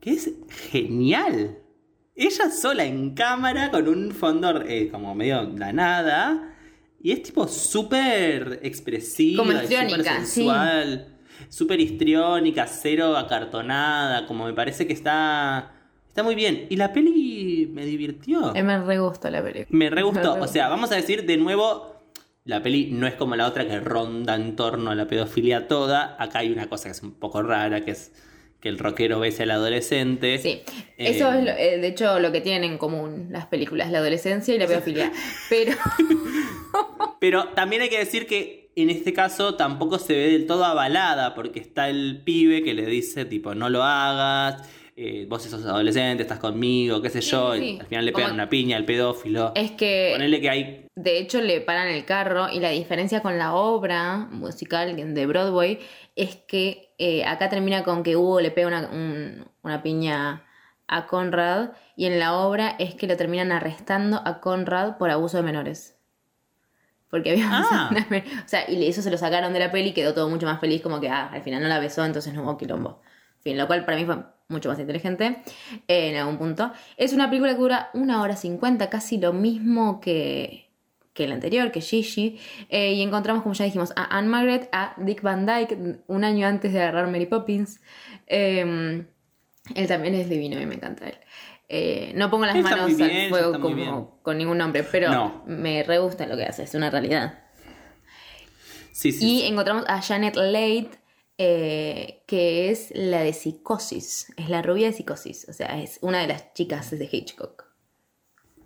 que 0.00 0.12
es 0.12 0.32
genial. 0.70 1.58
Ella 2.14 2.50
sola 2.50 2.86
en 2.86 3.14
cámara 3.14 3.70
con 3.70 3.86
un 3.86 4.12
fondo 4.12 4.62
eh, 4.62 4.88
como 4.90 5.14
medio 5.14 5.42
la 5.42 5.74
nada. 5.74 6.47
Y 7.00 7.12
es 7.12 7.22
tipo 7.22 7.46
súper 7.46 8.60
expresiva, 8.62 9.44
súper 9.44 9.68
sí. 9.68 9.74
sensual, 10.02 11.18
súper 11.48 11.80
histriónica, 11.80 12.66
cero 12.66 13.16
acartonada, 13.16 14.26
como 14.26 14.46
me 14.46 14.52
parece 14.52 14.86
que 14.86 14.92
está, 14.92 15.72
está 16.08 16.22
muy 16.22 16.34
bien. 16.34 16.66
Y 16.70 16.76
la 16.76 16.92
peli 16.92 17.70
me 17.72 17.84
divirtió. 17.84 18.54
Eh, 18.54 18.62
me 18.62 18.78
re 18.82 18.98
gustó 18.98 19.30
la 19.30 19.42
película. 19.42 19.66
Me 19.70 19.90
re 19.90 20.02
gustó. 20.02 20.34
O 20.40 20.48
sea, 20.48 20.68
vamos 20.68 20.90
a 20.90 20.96
decir 20.96 21.24
de 21.24 21.36
nuevo, 21.36 22.02
la 22.44 22.62
peli 22.62 22.90
no 22.90 23.06
es 23.06 23.14
como 23.14 23.36
la 23.36 23.46
otra 23.46 23.66
que 23.66 23.78
ronda 23.78 24.34
en 24.34 24.56
torno 24.56 24.90
a 24.90 24.94
la 24.96 25.06
pedofilia 25.06 25.68
toda. 25.68 26.16
Acá 26.18 26.40
hay 26.40 26.50
una 26.50 26.68
cosa 26.68 26.84
que 26.84 26.92
es 26.92 27.02
un 27.02 27.12
poco 27.12 27.42
rara, 27.42 27.84
que 27.84 27.92
es 27.92 28.12
que 28.60 28.68
el 28.68 28.78
rockero 28.78 29.20
besa 29.20 29.44
al 29.44 29.52
adolescente. 29.52 30.38
Sí, 30.38 30.62
Eh, 30.96 31.10
eso 31.10 31.32
es 31.32 31.44
lo- 31.44 31.50
eh, 31.52 31.78
de 31.78 31.86
hecho 31.86 32.18
lo 32.18 32.32
que 32.32 32.40
tienen 32.40 32.72
en 32.72 32.78
común 32.78 33.28
las 33.30 33.46
películas, 33.46 33.90
la 33.92 33.98
adolescencia 33.98 34.54
y 34.54 34.58
la 34.58 34.66
pedofilia. 34.66 35.12
Pero 35.48 35.72
Pero 37.20 37.48
también 37.48 37.82
hay 37.82 37.88
que 37.88 37.98
decir 37.98 38.26
que 38.26 38.70
en 38.76 38.90
este 38.90 39.12
caso 39.12 39.56
tampoco 39.56 39.98
se 39.98 40.12
ve 40.14 40.30
del 40.30 40.46
todo 40.46 40.64
avalada, 40.64 41.34
porque 41.34 41.58
está 41.58 41.88
el 41.88 42.22
pibe 42.24 42.62
que 42.62 42.74
le 42.74 42.86
dice, 42.86 43.24
tipo, 43.24 43.54
no 43.54 43.68
lo 43.70 43.82
hagas, 43.82 44.62
eh, 45.00 45.26
vos 45.28 45.42
sos 45.42 45.64
adolescente, 45.64 46.22
estás 46.24 46.38
conmigo, 46.40 47.00
qué 47.00 47.08
sé 47.08 47.20
yo, 47.20 47.54
Sí, 47.54 47.76
y 47.76 47.80
al 47.80 47.86
final 47.86 48.04
le 48.04 48.12
pegan 48.12 48.30
Como- 48.30 48.34
una 48.42 48.48
piña 48.50 48.76
al 48.76 48.84
pedófilo. 48.84 49.52
Es 49.54 49.70
que 49.72 50.10
Ponele 50.14 50.40
que 50.40 50.50
hay 50.50 50.86
De 50.96 51.18
hecho, 51.18 51.40
le 51.40 51.60
paran 51.60 51.86
el 51.88 52.04
carro 52.04 52.48
y 52.52 52.58
la 52.60 52.70
diferencia 52.70 53.20
con 53.22 53.38
la 53.38 53.54
obra 53.54 54.16
musical 54.30 54.96
de 55.14 55.26
Broadway 55.26 55.78
es 56.16 56.34
que 56.36 56.92
eh, 56.98 57.24
acá 57.24 57.48
termina 57.48 57.84
con 57.84 58.02
que 58.02 58.16
Hugo 58.16 58.40
le 58.40 58.50
pega 58.50 58.66
una, 58.68 58.88
un- 58.90 59.46
una 59.62 59.82
piña 59.84 60.44
a 60.88 61.06
Conrad 61.06 61.70
y 61.96 62.06
en 62.06 62.18
la 62.18 62.36
obra 62.36 62.74
es 62.78 62.94
que 62.96 63.06
lo 63.06 63.16
terminan 63.16 63.52
arrestando 63.52 64.20
a 64.24 64.40
Conrad 64.40 64.96
por 64.98 65.10
abuso 65.10 65.36
de 65.36 65.42
menores. 65.44 65.94
Porque 67.10 67.30
había 67.30 67.46
Ah. 67.50 67.88
una 67.90 68.06
O 68.44 68.48
sea, 68.48 68.68
y 68.70 68.86
eso 68.86 69.00
se 69.02 69.10
lo 69.10 69.16
sacaron 69.16 69.52
de 69.52 69.60
la 69.60 69.70
peli 69.70 69.90
y 69.90 69.92
quedó 69.92 70.12
todo 70.12 70.28
mucho 70.28 70.46
más 70.46 70.60
feliz 70.60 70.82
como 70.82 71.00
que 71.00 71.08
ah, 71.08 71.30
al 71.32 71.42
final 71.42 71.62
no 71.62 71.68
la 71.68 71.78
besó, 71.78 72.04
entonces 72.04 72.34
no 72.34 72.42
hubo 72.42 72.58
quilombo. 72.58 73.00
Fin, 73.48 73.56
lo 73.58 73.66
cual 73.66 73.84
para 73.86 73.96
mí 73.96 74.04
fue 74.04 74.16
mucho 74.48 74.68
más 74.68 74.78
inteligente 74.78 75.42
eh, 75.88 76.10
en 76.10 76.16
algún 76.16 76.36
punto. 76.36 76.70
Es 76.98 77.12
una 77.14 77.28
película 77.30 77.52
que 77.54 77.58
dura 77.60 77.90
una 77.94 78.20
hora 78.22 78.36
cincuenta, 78.36 78.90
casi 78.90 79.16
lo 79.18 79.32
mismo 79.32 80.00
que, 80.00 80.68
que 81.14 81.24
el 81.24 81.32
anterior, 81.32 81.70
que 81.72 81.80
Gigi. 81.80 82.38
Eh, 82.68 82.92
y 82.92 83.02
encontramos, 83.02 83.42
como 83.42 83.54
ya 83.54 83.64
dijimos, 83.64 83.92
a 83.96 84.16
Anne 84.18 84.28
Margaret, 84.28 84.68
a 84.72 84.94
Dick 84.98 85.22
Van 85.22 85.46
Dyke, 85.46 86.00
un 86.06 86.24
año 86.24 86.46
antes 86.46 86.72
de 86.74 86.80
agarrar 86.82 87.08
Mary 87.08 87.26
Poppins. 87.26 87.80
Eh, 88.26 89.04
él 89.74 89.86
también 89.86 90.14
es 90.14 90.28
divino 90.28 90.60
y 90.60 90.66
me 90.66 90.74
encanta 90.74 91.08
él. 91.08 91.18
Eh, 91.70 92.12
no 92.14 92.30
pongo 92.30 92.46
las 92.46 92.56
Está 92.56 92.76
manos 92.76 93.00
al 93.00 93.28
fuego 93.28 93.60
como 93.60 94.20
con 94.22 94.38
ningún 94.38 94.58
nombre, 94.58 94.82
pero 94.84 95.10
No. 95.10 95.42
me 95.46 95.82
re 95.82 95.98
gusta 95.98 96.26
lo 96.26 96.36
que 96.36 96.44
hace, 96.44 96.62
es 96.64 96.74
una 96.74 96.90
realidad. 96.90 97.40
Sí, 98.92 99.12
sí. 99.12 99.24
Y 99.26 99.40
sí. 99.40 99.46
encontramos 99.46 99.84
a 99.86 100.00
Janet 100.02 100.34
Leigh, 100.36 100.88
eh, 101.38 102.22
que 102.26 102.70
es 102.70 102.90
la 102.94 103.22
de 103.22 103.32
Psicosis, 103.32 104.32
es 104.36 104.48
la 104.48 104.60
rubia 104.62 104.88
de 104.88 104.92
Psicosis, 104.92 105.46
o 105.48 105.52
sea, 105.52 105.80
es 105.80 105.98
una 106.02 106.20
de 106.20 106.26
las 106.28 106.52
chicas 106.52 106.90
de 106.90 107.08
Hitchcock. 107.10 107.66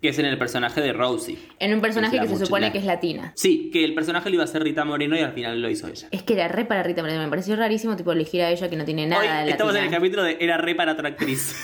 Que 0.01 0.09
es 0.09 0.19
en 0.19 0.25
el 0.25 0.37
personaje 0.37 0.81
de 0.81 0.91
Rosie. 0.91 1.37
En 1.59 1.73
un 1.73 1.79
personaje 1.79 2.19
que 2.19 2.27
se 2.27 2.37
supone 2.37 2.65
la- 2.65 2.71
que 2.73 2.79
es 2.79 2.83
latina. 2.83 3.31
Sí, 3.37 3.69
que 3.71 3.85
el 3.85 3.93
personaje 3.95 4.27
lo 4.29 4.35
iba 4.35 4.43
a 4.43 4.45
hacer 4.45 4.61
Rita 4.61 4.83
Moreno 4.83 5.15
y 5.15 5.21
al 5.21 5.31
final 5.31 5.61
lo 5.61 5.69
hizo 5.69 5.87
ella. 5.87 6.09
Es 6.11 6.23
que 6.23 6.33
era 6.33 6.49
re 6.49 6.65
para 6.65 6.83
Rita 6.83 7.01
Moreno, 7.01 7.21
me 7.23 7.29
pareció 7.29 7.55
rarísimo 7.55 7.95
tipo 7.95 8.11
elegir 8.11 8.41
a 8.41 8.49
ella 8.51 8.69
que 8.69 8.75
no 8.75 8.83
tiene 8.83 9.07
nada 9.07 9.21
Hoy 9.21 9.45
de 9.45 9.51
estamos 9.51 9.73
en 9.75 9.83
el 9.85 9.89
capítulo 9.91 10.23
de 10.23 10.37
Era 10.41 10.57
re 10.57 10.75
para 10.75 10.91
otra 10.91 11.07
actriz. 11.07 11.55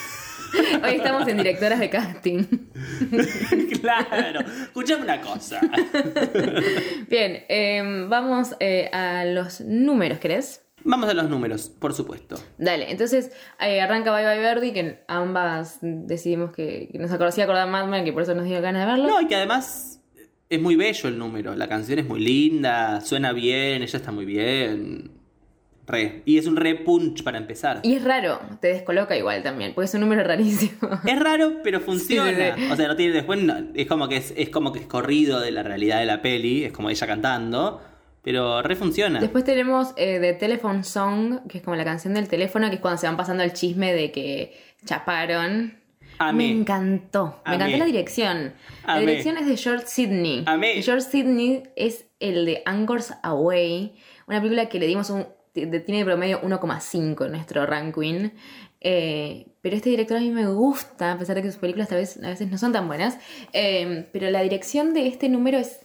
Hoy 0.83 0.95
estamos 0.95 1.27
en 1.27 1.35
directoras 1.37 1.79
de 1.79 1.89
casting. 1.89 2.43
claro. 3.81 4.39
Escuchame 4.39 5.03
una 5.03 5.19
cosa. 5.21 5.59
Bien, 7.07 7.43
eh, 7.49 8.05
vamos 8.07 8.55
eh, 8.59 8.89
a 8.93 9.25
los 9.25 9.61
números, 9.61 10.19
¿querés? 10.19 10.61
Vamos 10.83 11.09
a 11.09 11.13
los 11.13 11.29
números, 11.29 11.69
por 11.69 11.93
supuesto. 11.93 12.35
Dale, 12.57 12.91
entonces 12.91 13.31
eh, 13.59 13.81
arranca 13.81 14.11
Bye 14.15 14.25
Bye 14.25 14.39
Birdie, 14.53 14.73
que 14.73 15.03
ambas 15.07 15.79
decidimos 15.81 16.51
que, 16.51 16.89
que 16.91 16.97
nos 16.99 17.11
acordamos 17.11 17.39
acordar 17.39 17.67
Mad 17.69 17.87
Men, 17.87 18.05
que 18.05 18.13
por 18.13 18.23
eso 18.23 18.33
nos 18.35 18.45
dio 18.45 18.61
ganas 18.61 18.85
de 18.85 18.91
verlo. 18.93 19.07
No, 19.07 19.21
y 19.21 19.27
que 19.27 19.35
además 19.35 20.01
es 20.49 20.61
muy 20.61 20.75
bello 20.75 21.09
el 21.09 21.17
número. 21.17 21.55
La 21.55 21.67
canción 21.67 21.99
es 21.99 22.05
muy 22.07 22.19
linda, 22.21 23.01
suena 23.01 23.33
bien, 23.33 23.83
ella 23.83 23.97
está 23.97 24.11
muy 24.11 24.25
bien. 24.25 25.11
Re. 25.85 26.21
Y 26.25 26.37
es 26.37 26.45
un 26.45 26.55
re 26.55 26.75
punch 26.75 27.23
para 27.23 27.39
empezar. 27.39 27.79
Y 27.81 27.95
es 27.95 28.03
raro, 28.03 28.39
te 28.61 28.67
descoloca 28.67 29.17
igual 29.17 29.41
también, 29.41 29.73
porque 29.73 29.85
es 29.87 29.93
un 29.95 30.01
número 30.01 30.23
rarísimo. 30.23 30.87
Es 31.05 31.19
raro, 31.19 31.53
pero 31.63 31.79
funciona. 31.79 32.55
Sí, 32.55 32.61
sí, 32.61 32.65
sí. 32.67 32.71
O 32.71 32.75
sea, 32.75 32.87
no 32.87 32.95
tiene 32.95 33.13
después. 33.13 33.41
no- 33.41 33.55
es 33.73 33.87
como 33.87 34.07
que 34.07 34.17
es, 34.17 34.31
es 34.37 34.49
como 34.49 34.71
que 34.71 34.79
es 34.81 34.85
corrido 34.85 35.39
de 35.39 35.49
la 35.49 35.63
realidad 35.63 35.99
de 35.99 36.05
la 36.05 36.21
peli. 36.21 36.63
Es 36.65 36.71
como 36.73 36.91
ella 36.91 37.07
cantando. 37.07 37.81
Pero 38.29 38.61
re 38.61 38.75
funciona. 38.75 39.19
Después 39.19 39.43
tenemos 39.43 39.87
eh, 39.97 40.19
The 40.21 40.33
Telephone 40.33 40.83
Song, 40.83 41.47
que 41.47 41.57
es 41.57 41.63
como 41.63 41.75
la 41.75 41.83
canción 41.83 42.13
del 42.13 42.27
teléfono, 42.27 42.69
que 42.69 42.75
es 42.75 42.79
cuando 42.79 43.01
se 43.01 43.07
van 43.07 43.17
pasando 43.17 43.41
el 43.41 43.53
chisme 43.53 43.91
de 43.91 44.11
que 44.11 44.55
chaparon. 44.85 45.79
Amé. 46.19 46.43
Me 46.43 46.59
encantó. 46.59 47.41
Me 47.47 47.55
encantó 47.55 47.77
la 47.77 47.85
dirección. 47.85 48.53
La 48.85 48.93
Amé. 48.93 49.07
dirección 49.07 49.35
es 49.37 49.47
de 49.47 49.57
George 49.57 49.87
Sidney. 49.87 50.45
George 50.83 51.09
Sidney 51.09 51.63
es 51.75 52.05
el 52.19 52.45
de 52.45 52.61
Angkors 52.67 53.15
Away, 53.23 53.95
una 54.27 54.39
película 54.39 54.69
que 54.69 54.77
le 54.77 54.85
dimos 54.85 55.09
un. 55.09 55.25
Tiene 55.53 55.81
de 55.97 56.05
promedio 56.05 56.39
1,5 56.43 57.25
en 57.25 57.31
nuestro 57.31 57.65
ranking. 57.65 58.29
Eh, 58.79 59.47
pero 59.61 59.75
este 59.75 59.89
director 59.89 60.17
a 60.17 60.19
mí 60.19 60.29
me 60.29 60.45
gusta, 60.45 61.13
a 61.13 61.17
pesar 61.17 61.35
de 61.35 61.41
que 61.41 61.51
sus 61.51 61.59
películas 61.59 61.89
tal 61.89 61.97
vez, 61.97 62.19
a 62.23 62.29
veces 62.29 62.47
no 62.51 62.59
son 62.59 62.73
tan 62.73 62.87
buenas. 62.87 63.17
Eh, 63.53 64.07
pero 64.13 64.29
la 64.29 64.41
dirección 64.41 64.93
de 64.93 65.07
este 65.07 65.29
número 65.29 65.57
es. 65.57 65.79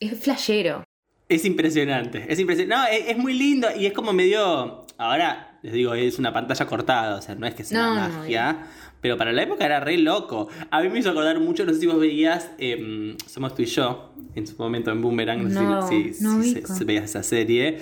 Es 0.00 0.18
flashero. 0.18 0.84
Es 1.28 1.44
impresionante, 1.44 2.26
es 2.28 2.38
impresionante. 2.38 2.74
No, 2.76 2.86
es, 3.04 3.10
es 3.10 3.16
muy 3.18 3.32
lindo 3.34 3.68
y 3.76 3.86
es 3.86 3.92
como 3.92 4.12
medio. 4.12 4.84
Ahora, 4.98 5.58
les 5.62 5.72
digo, 5.72 5.94
es 5.94 6.18
una 6.18 6.32
pantalla 6.32 6.66
cortada, 6.66 7.16
o 7.16 7.22
sea, 7.22 7.34
no 7.34 7.46
es 7.46 7.54
que 7.54 7.64
sea 7.64 7.78
No, 7.86 7.92
una 7.92 8.08
no, 8.08 8.18
magia. 8.18 8.56
pero 9.00 9.16
para 9.16 9.32
la 9.32 9.42
época 9.42 9.64
era 9.64 9.80
re 9.80 9.96
loco. 9.98 10.48
A 10.70 10.82
mí 10.82 10.88
me 10.90 10.98
hizo 10.98 11.10
acordar 11.10 11.40
mucho, 11.40 11.64
no 11.64 11.72
sé 11.72 11.80
si 11.80 11.86
vos 11.86 11.98
veías 11.98 12.50
em, 12.58 13.16
Somos 13.26 13.54
tú 13.54 13.62
y 13.62 13.66
yo, 13.66 14.12
en 14.34 14.46
su 14.46 14.54
momento 14.56 14.90
en 14.92 15.00
Boomerang, 15.02 15.42
no, 15.52 15.82
sé 15.88 16.12
si, 16.12 16.14
si- 16.14 16.62
se- 16.62 16.84
veías 16.84 17.04
esa 17.04 17.22
serie. 17.22 17.78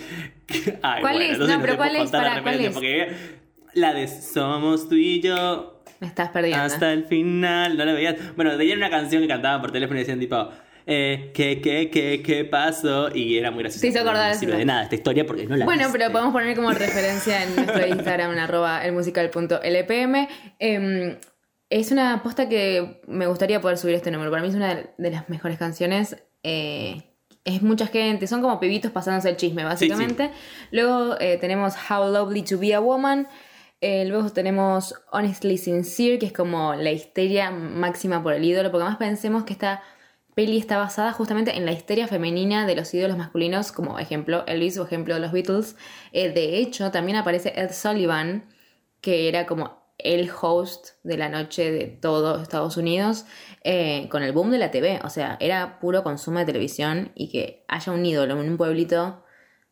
Ay, 0.83 1.01
¿Cuál 1.03 1.17
bueno, 1.17 1.33
es? 1.33 1.39
No, 1.39 1.61
pero 1.61 1.77
¿cuál 1.77 1.97
es? 1.97 2.11
la 3.75 3.93
de 3.95 4.07
Somos 4.09 4.89
tú 4.89 4.95
y 4.95 5.21
yo, 5.21 5.81
Me 6.01 6.07
estás 6.07 6.29
perdiendo. 6.31 6.63
hasta 6.63 6.93
el 6.93 7.05
final, 7.07 7.77
no 7.77 7.85
la 7.85 7.93
veías. 7.93 8.17
Bueno, 8.37 8.57
tenían 8.57 8.79
una 8.79 8.91
canción 8.91 9.23
que 9.23 9.29
cantaban 9.29 9.61
por 9.61 9.73
teléfono 9.73 9.99
y 9.99 10.03
decían 10.03 10.21
tipo, 10.21 10.49
eh, 10.87 11.31
¿qué, 11.35 11.61
qué, 11.61 11.91
qué, 11.91 12.23
qué 12.25 12.45
pasó? 12.45 13.15
Y 13.15 13.39
era 13.39 13.51
muy 13.51 13.63
gracioso. 13.63 13.83
Te 13.83 13.89
hizo 13.89 14.01
acordar 14.01 14.35
No 14.43 14.57
de 14.57 14.65
nada 14.65 14.83
esta 14.85 14.95
historia 14.95 15.27
porque 15.27 15.47
no 15.47 15.57
la 15.57 15.65
Bueno, 15.65 15.85
viste. 15.85 15.99
pero 15.99 16.13
podemos 16.13 16.33
poner 16.33 16.57
como 16.57 16.71
referencia 16.73 17.43
en 17.45 17.57
nuestro 17.57 17.87
Instagram, 17.87 18.33
en 18.33 18.39
arroba 18.41 18.85
elmusical.lpm. 18.85 20.29
Em, 20.59 21.17
es 21.71 21.91
una 21.91 22.23
posta 22.23 22.49
que 22.49 23.01
me 23.07 23.27
gustaría 23.27 23.61
poder 23.61 23.79
subir 23.79 23.95
este 23.95 24.11
número. 24.11 24.31
Para 24.31 24.43
mí 24.43 24.49
es 24.49 24.55
una 24.55 24.75
de- 24.99 25.11
las 25.11 25.29
mejores 25.29 25.59
canciones. 25.59 26.17
Eh, 26.43 27.03
es 27.45 27.63
mucha 27.63 27.87
gente, 27.87 28.27
son 28.27 28.41
como 28.41 28.61
pibitos 28.61 28.91
pasándose 28.93 29.31
el 29.31 29.37
chisme, 29.37 29.65
básicamente. 29.65 30.31
Luego 30.71 31.17
eh, 31.19 31.39
tenemos 31.41 31.75
How 31.91 32.09
Lovely 32.13 32.43
to 32.43 32.59
Be 32.59 32.75
a 32.75 32.81
Woman. 32.81 33.27
Eh, 33.81 34.05
luego 34.05 34.31
tenemos 34.31 34.95
Honestly 35.11 35.59
Sincere, 35.59 36.19
que 36.21 36.27
es 36.27 36.33
como 36.33 36.75
la 36.75 36.93
histeria 36.93 37.51
máxima 37.51 38.23
por 38.23 38.33
el 38.35 38.45
ídolo, 38.45 38.71
porque 38.71 38.83
además 38.85 38.99
pensemos 38.99 39.45
que 39.45 39.55
esta 39.55 39.83
peli 40.35 40.59
está 40.59 40.79
basada 40.79 41.13
justamente 41.13 41.57
en 41.57 41.67
la 41.67 41.73
histeria 41.73 42.09
femenina 42.09 42.67
de 42.67 42.77
los 42.77 42.93
ídolos 42.95 43.17
masculinos, 43.17 43.73
como 43.73 43.99
ejemplo 43.99 44.45
Elvis 44.47 44.79
o 44.79 44.85
ejemplo 44.85 45.19
los 45.19 45.33
Beatles. 45.33 45.77
Eh, 46.13 46.31
de 46.31 46.59
hecho, 46.59 46.91
también 46.91 47.17
aparece 47.17 47.53
Ed 47.57 47.73
Sullivan, 47.73 48.49
que 49.01 49.29
era 49.29 49.47
como 49.47 49.83
el 49.99 50.31
host 50.31 50.91
de 51.05 51.17
la 51.17 51.29
noche 51.29 51.71
de 51.71 51.87
todo 51.87 52.43
Estados 52.43 52.77
Unidos, 52.77 53.27
eh, 53.63 54.09
con 54.11 54.23
el 54.23 54.33
boom 54.33 54.51
de 54.51 54.59
la 54.59 54.71
TV. 54.71 55.01
O 55.05 55.11
sea, 55.11 55.37
era 55.41 55.79
puro 55.81 56.03
consumo 56.03 56.39
de 56.39 56.47
televisión 56.47 57.13
y 57.15 57.31
que 57.31 57.65
haya 57.69 57.93
un 57.93 58.05
ídolo 58.05 58.41
en 58.41 58.51
un 58.51 58.57
pueblito 58.57 59.25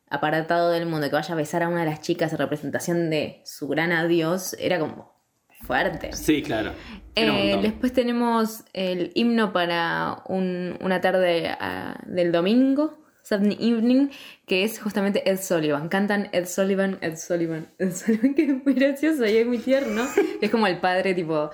apartado 0.09 0.69
del 0.69 0.85
mundo 0.85 1.09
que 1.09 1.15
vaya 1.15 1.33
a 1.33 1.37
besar 1.37 1.63
a 1.63 1.69
una 1.69 1.81
de 1.81 1.89
las 1.89 2.01
chicas 2.01 2.31
en 2.33 2.37
representación 2.37 3.09
de 3.09 3.41
su 3.45 3.67
gran 3.67 3.91
adiós, 3.91 4.55
era 4.59 4.77
como 4.77 5.20
fuerte. 5.61 6.13
Sí, 6.13 6.41
claro. 6.43 6.71
Eh, 7.15 7.59
después 7.61 7.91
tenemos 7.93 8.63
el 8.73 9.11
himno 9.15 9.51
para 9.51 10.23
un- 10.27 10.77
una 10.81 11.01
tarde 11.01 11.49
ah, 11.59 11.99
del 12.07 12.31
domingo, 12.31 12.97
Sunday 13.23 13.57
Evening, 13.59 14.09
que 14.47 14.63
es 14.63 14.79
justamente 14.79 15.29
Ed 15.29 15.39
Sullivan. 15.39 15.89
Cantan 15.89 16.29
Ed 16.31 16.45
Sullivan, 16.47 16.97
Ed 17.01 17.17
Sullivan, 17.17 17.67
Ed 17.79 17.91
Sullivan, 17.93 18.33
que 18.33 18.43
es 18.45 18.63
muy 18.65 18.73
gracioso 18.73 19.25
y 19.25 19.37
es 19.37 19.45
muy 19.45 19.57
tierno. 19.59 20.03
Es 20.41 20.49
como 20.49 20.67
el 20.67 20.77
padre, 20.79 21.13
tipo, 21.13 21.49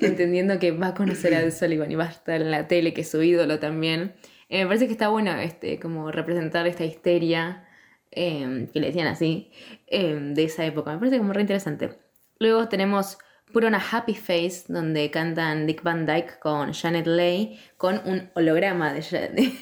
entendiendo 0.00 0.58
que 0.58 0.72
va 0.72 0.88
a 0.88 0.94
conocer 0.94 1.34
a 1.34 1.40
Ed 1.42 1.52
Sullivan 1.52 1.90
y 1.90 1.94
va 1.94 2.04
a 2.04 2.10
estar 2.10 2.40
en 2.40 2.50
la 2.50 2.66
tele, 2.68 2.92
que 2.92 3.02
es 3.02 3.10
su 3.10 3.22
ídolo 3.22 3.58
también. 3.58 4.14
Eh, 4.48 4.62
me 4.62 4.66
parece 4.66 4.86
que 4.86 4.92
está 4.92 5.08
bueno 5.08 5.32
este, 5.38 5.78
como 5.78 6.10
representar 6.10 6.66
esta 6.66 6.84
histeria, 6.84 7.64
eh, 8.10 8.68
que 8.72 8.80
le 8.80 8.86
decían 8.88 9.06
así, 9.06 9.50
de 9.90 10.42
esa 10.44 10.64
época. 10.64 10.92
Me 10.92 10.98
parece 10.98 11.18
como 11.18 11.32
re 11.32 11.42
interesante. 11.42 11.90
Luego 12.38 12.68
tenemos 12.68 13.18
Put 13.52 13.64
on 13.64 13.74
a 13.74 13.78
Happy 13.92 14.14
Face, 14.14 14.64
donde 14.68 15.10
cantan 15.10 15.66
Dick 15.66 15.82
Van 15.82 16.04
Dyke 16.06 16.38
con 16.40 16.72
Janet 16.72 17.06
Leigh, 17.06 17.58
con 17.76 18.00
un 18.04 18.30
holograma 18.34 18.92
de, 18.92 19.02
Ja- 19.02 19.28
de, 19.28 19.52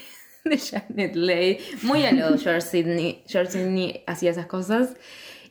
de 0.44 0.58
Janet 0.58 1.14
Leigh. 1.14 1.58
Muy 1.82 2.04
a 2.04 2.12
lo 2.12 2.36
George 2.38 2.62
Sidney. 2.62 3.22
George 3.26 3.52
Sidney 3.52 4.02
hacía 4.06 4.30
esas 4.32 4.46
cosas. 4.46 4.96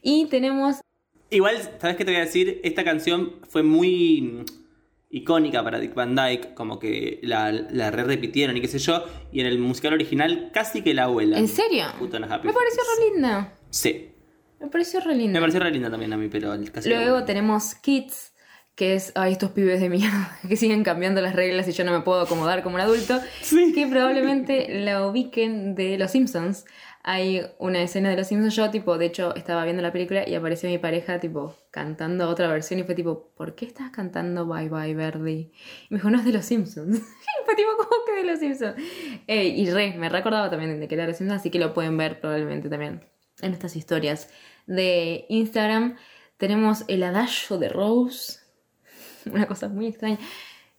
Y 0.01 0.25
tenemos 0.27 0.77
Igual, 1.31 1.57
¿sabes 1.81 1.95
qué 1.97 2.05
te 2.05 2.11
voy 2.11 2.21
a 2.21 2.25
decir? 2.25 2.61
Esta 2.63 2.83
canción 2.83 3.41
fue 3.49 3.63
muy 3.63 4.21
mm, 4.21 4.45
icónica 5.09 5.63
para 5.63 5.79
Dick 5.79 5.95
Van 5.95 6.15
Dyke, 6.15 6.53
como 6.53 6.77
que 6.77 7.19
la, 7.23 7.51
la 7.51 7.89
re 7.89 8.03
repitieron 8.03 8.55
y 8.57 8.61
qué 8.61 8.67
sé 8.67 8.77
yo, 8.79 9.03
y 9.31 9.39
en 9.39 9.47
el 9.47 9.57
musical 9.57 9.93
original 9.93 10.51
casi 10.53 10.83
que 10.83 10.93
la 10.93 11.05
abuela. 11.05 11.39
¿En 11.39 11.47
serio? 11.47 11.85
Puto 11.97 12.19
no 12.19 12.27
Me 12.27 12.37
pareció 12.53 12.53
re 12.99 13.09
linda. 13.11 13.53
Sí. 13.69 14.11
Me 14.65 14.71
pareció 14.71 14.99
re 14.99 15.13
Me 15.13 15.15
linda. 15.15 15.39
pareció 15.39 15.59
re 15.61 15.71
linda 15.71 15.89
también 15.89 16.11
a 16.13 16.17
mí, 16.17 16.27
pero 16.29 16.53
casi 16.73 16.89
Luego 16.89 17.23
tenemos 17.23 17.75
Kids, 17.75 18.33
que 18.75 18.95
es, 18.95 19.11
ay, 19.15 19.31
estos 19.33 19.51
pibes 19.51 19.79
de 19.79 19.89
mierda 19.89 20.37
que 20.47 20.57
siguen 20.57 20.83
cambiando 20.83 21.21
las 21.21 21.35
reglas 21.35 21.67
y 21.67 21.71
yo 21.71 21.83
no 21.85 21.91
me 21.91 22.01
puedo 22.01 22.21
acomodar 22.21 22.61
como 22.63 22.75
un 22.75 22.81
adulto, 22.81 23.19
Sí. 23.41 23.71
que 23.73 23.87
probablemente 23.87 24.67
la 24.81 25.05
ubiquen 25.07 25.75
de 25.75 25.97
Los 25.97 26.11
Simpsons. 26.11 26.65
Hay 27.07 27.43
una 27.59 27.83
escena 27.83 28.09
de 28.09 28.15
Los 28.17 28.25
Simpsons, 28.27 28.55
yo 28.55 28.71
tipo, 28.71 28.97
de 28.97 29.05
hecho, 29.05 29.35
estaba 29.35 29.63
viendo 29.63 29.83
la 29.83 29.91
película 29.91 30.27
y 30.27 30.33
apareció 30.33 30.67
mi 30.69 30.79
pareja 30.79 31.19
tipo 31.19 31.55
cantando 31.69 32.27
otra 32.27 32.47
versión 32.47 32.79
y 32.79 32.83
fue 32.83 32.95
tipo, 32.95 33.31
¿por 33.37 33.53
qué 33.53 33.65
estás 33.65 33.91
cantando 33.91 34.47
Bye 34.47 34.69
Bye 34.69 34.95
Verdi? 34.95 35.51
Y 35.87 35.87
me 35.91 35.97
dijo, 35.97 36.09
no 36.09 36.17
es 36.17 36.25
de 36.25 36.33
Los 36.33 36.45
Simpsons. 36.45 36.97
y 36.97 37.45
fue 37.45 37.55
tipo, 37.55 37.69
¿cómo 37.77 37.89
que 38.07 38.13
de 38.13 38.23
Los 38.23 38.39
Simpsons? 38.39 38.73
Eh, 39.27 39.45
y 39.49 39.69
re, 39.69 39.93
me 39.95 40.09
recordaba 40.09 40.49
también 40.49 40.79
de 40.79 40.87
que 40.87 40.95
era 40.95 41.03
de 41.03 41.09
Los 41.09 41.17
Simpsons, 41.17 41.39
así 41.41 41.51
que 41.51 41.59
lo 41.59 41.75
pueden 41.75 41.95
ver 41.95 42.19
probablemente 42.19 42.69
también 42.69 43.05
en 43.41 43.53
estas 43.53 43.75
historias 43.75 44.27
de 44.67 45.25
Instagram. 45.29 45.95
Tenemos 46.37 46.83
el 46.87 47.03
adagio 47.03 47.57
de 47.57 47.69
Rose, 47.69 48.39
una 49.31 49.45
cosa 49.47 49.69
muy 49.69 49.87
extraña. 49.87 50.17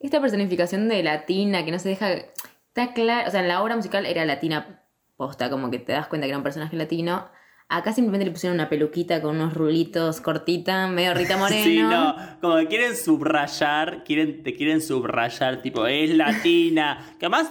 Esta 0.01 0.21
personificación 0.21 0.89
de 0.89 1.03
latina 1.03 1.65
que 1.65 1.73
no 1.73 1.79
se 1.79 1.89
deja. 1.91 2.11
Está 2.13 2.93
claro. 2.93 3.29
O 3.29 3.31
sea, 3.31 3.41
en 3.41 3.49
la 3.49 3.63
obra 3.63 3.77
musical 3.77 4.05
era 4.07 4.25
latina 4.27 4.83
posta, 5.17 5.49
como 5.49 5.71
que 5.71 5.79
te 5.79 5.93
das 5.93 6.09
cuenta 6.09 6.27
que 6.27 6.31
era 6.31 6.37
un 6.39 6.45
personaje 6.45 6.77
latino. 6.77 7.29
Acá 7.69 7.93
simplemente 7.93 8.25
le 8.27 8.31
pusieron 8.31 8.55
una 8.57 8.69
peluquita 8.69 9.21
con 9.21 9.37
unos 9.37 9.55
rulitos 9.55 10.21
cortita, 10.21 10.87
medio 10.87 11.15
Rita 11.15 11.37
Moreno. 11.39 11.65
Sí, 11.65 11.79
no, 11.83 12.15
como 12.41 12.57
que 12.59 12.67
quieren 12.69 12.95
subrayar, 12.97 14.05
quieren, 14.05 14.43
te 14.45 14.55
quieren 14.55 14.81
subrayar, 14.83 15.63
tipo, 15.63 15.87
es 15.87 16.11
latina. 16.15 17.17
Que 17.19 17.27
además, 17.27 17.51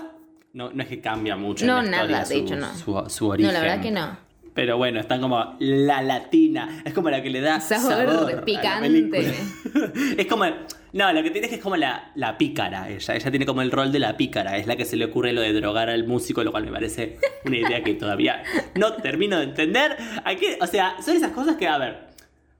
no, 0.53 0.69
no 0.71 0.83
es 0.83 0.87
que 0.87 1.01
cambia 1.01 1.35
mucho. 1.35 1.65
en 1.65 1.71
No, 1.71 1.81
la 1.81 1.83
historia 1.83 2.07
nada, 2.07 2.19
de 2.19 2.25
su- 2.27 2.33
hecho, 2.41 2.55
no. 2.55 2.73
Su, 2.75 3.09
su 3.09 3.27
origen. 3.27 3.51
No, 3.51 3.59
la 3.59 3.65
verdad 3.65 3.81
que 3.81 3.91
no. 3.91 4.24
Pero 4.55 4.77
bueno, 4.77 5.01
están 5.01 5.19
como 5.19 5.57
la 5.59 6.01
latina. 6.01 6.81
Es 6.85 6.93
como 6.93 7.09
la 7.09 7.21
que 7.21 7.29
le 7.29 7.41
da 7.41 7.59
Sabor 7.59 8.45
picante. 8.45 9.35
es 10.17 10.25
como. 10.27 10.45
No, 10.93 11.11
lo 11.11 11.21
que 11.21 11.29
tiene 11.29 11.47
es 11.47 11.49
que 11.49 11.57
es 11.57 11.61
como 11.61 11.75
la, 11.75 12.13
la 12.15 12.37
pícara 12.37 12.89
ella. 12.89 13.15
Ella 13.15 13.29
tiene 13.29 13.45
como 13.45 13.61
el 13.61 13.69
rol 13.69 13.91
de 13.91 13.99
la 13.99 14.15
pícara. 14.15 14.57
Es 14.57 14.65
la 14.65 14.77
que 14.77 14.85
se 14.85 14.95
le 14.95 15.03
ocurre 15.03 15.33
lo 15.33 15.41
de 15.41 15.51
drogar 15.51 15.89
al 15.89 16.07
músico, 16.07 16.41
lo 16.41 16.51
cual 16.51 16.63
me 16.63 16.71
parece 16.71 17.19
una 17.43 17.57
idea 17.57 17.83
que 17.83 17.95
todavía 17.95 18.43
no 18.75 18.93
termino 18.93 19.37
de 19.37 19.43
entender. 19.43 19.97
Hay 20.23 20.37
que, 20.37 20.57
o 20.61 20.67
sea, 20.67 20.95
son 21.01 21.17
esas 21.17 21.31
cosas 21.31 21.57
que, 21.57 21.67
a 21.67 21.77
ver. 21.77 22.07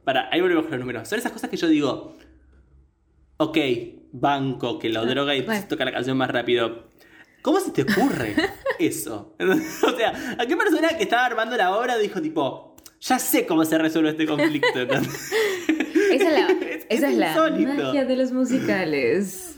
Para, 0.04 0.28
ahí 0.34 0.42
volvemos 0.42 0.66
con 0.66 0.72
los 0.72 0.82
números. 0.82 1.08
Son 1.08 1.18
esas 1.18 1.32
cosas 1.32 1.50
que 1.50 1.56
yo 1.56 1.70
digo. 1.70 2.18
Ok, 3.38 3.58
banco, 4.12 4.80
que 4.80 4.90
lo 4.90 5.06
droga 5.06 5.34
y 5.34 5.46
toca 5.70 5.86
la 5.86 5.94
canción 5.94 6.18
más 6.18 6.30
rápido. 6.30 6.90
¿Cómo 7.42 7.62
se 7.62 7.72
te 7.72 7.84
ocurre 7.84 8.36
eso? 8.80 9.36
o 9.40 9.98
sea, 9.98 10.36
¿a 10.40 10.46
qué 10.46 10.56
persona 10.58 10.90
que 10.90 11.04
estaba 11.04 11.26
armando 11.26 11.56
la 11.58 11.76
obra 11.76 11.98
dijo 11.98 12.22
tipo, 12.22 12.76
ya 13.02 13.20
sé 13.20 13.46
cómo 13.46 13.66
se 13.66 13.78
resuelve 13.78 14.10
este 14.12 14.26
conflicto? 14.26 14.68
Esa 16.12 16.28
es 16.28 16.34
la, 16.34 16.48
Es- 16.70 16.86
esa 16.90 17.08
es 17.08 17.14
es 17.14 17.18
la 17.18 17.28
insólito. 17.32 17.74
magia 17.74 18.06
de 18.06 18.16
los 18.16 18.32
musicales. 18.32 19.58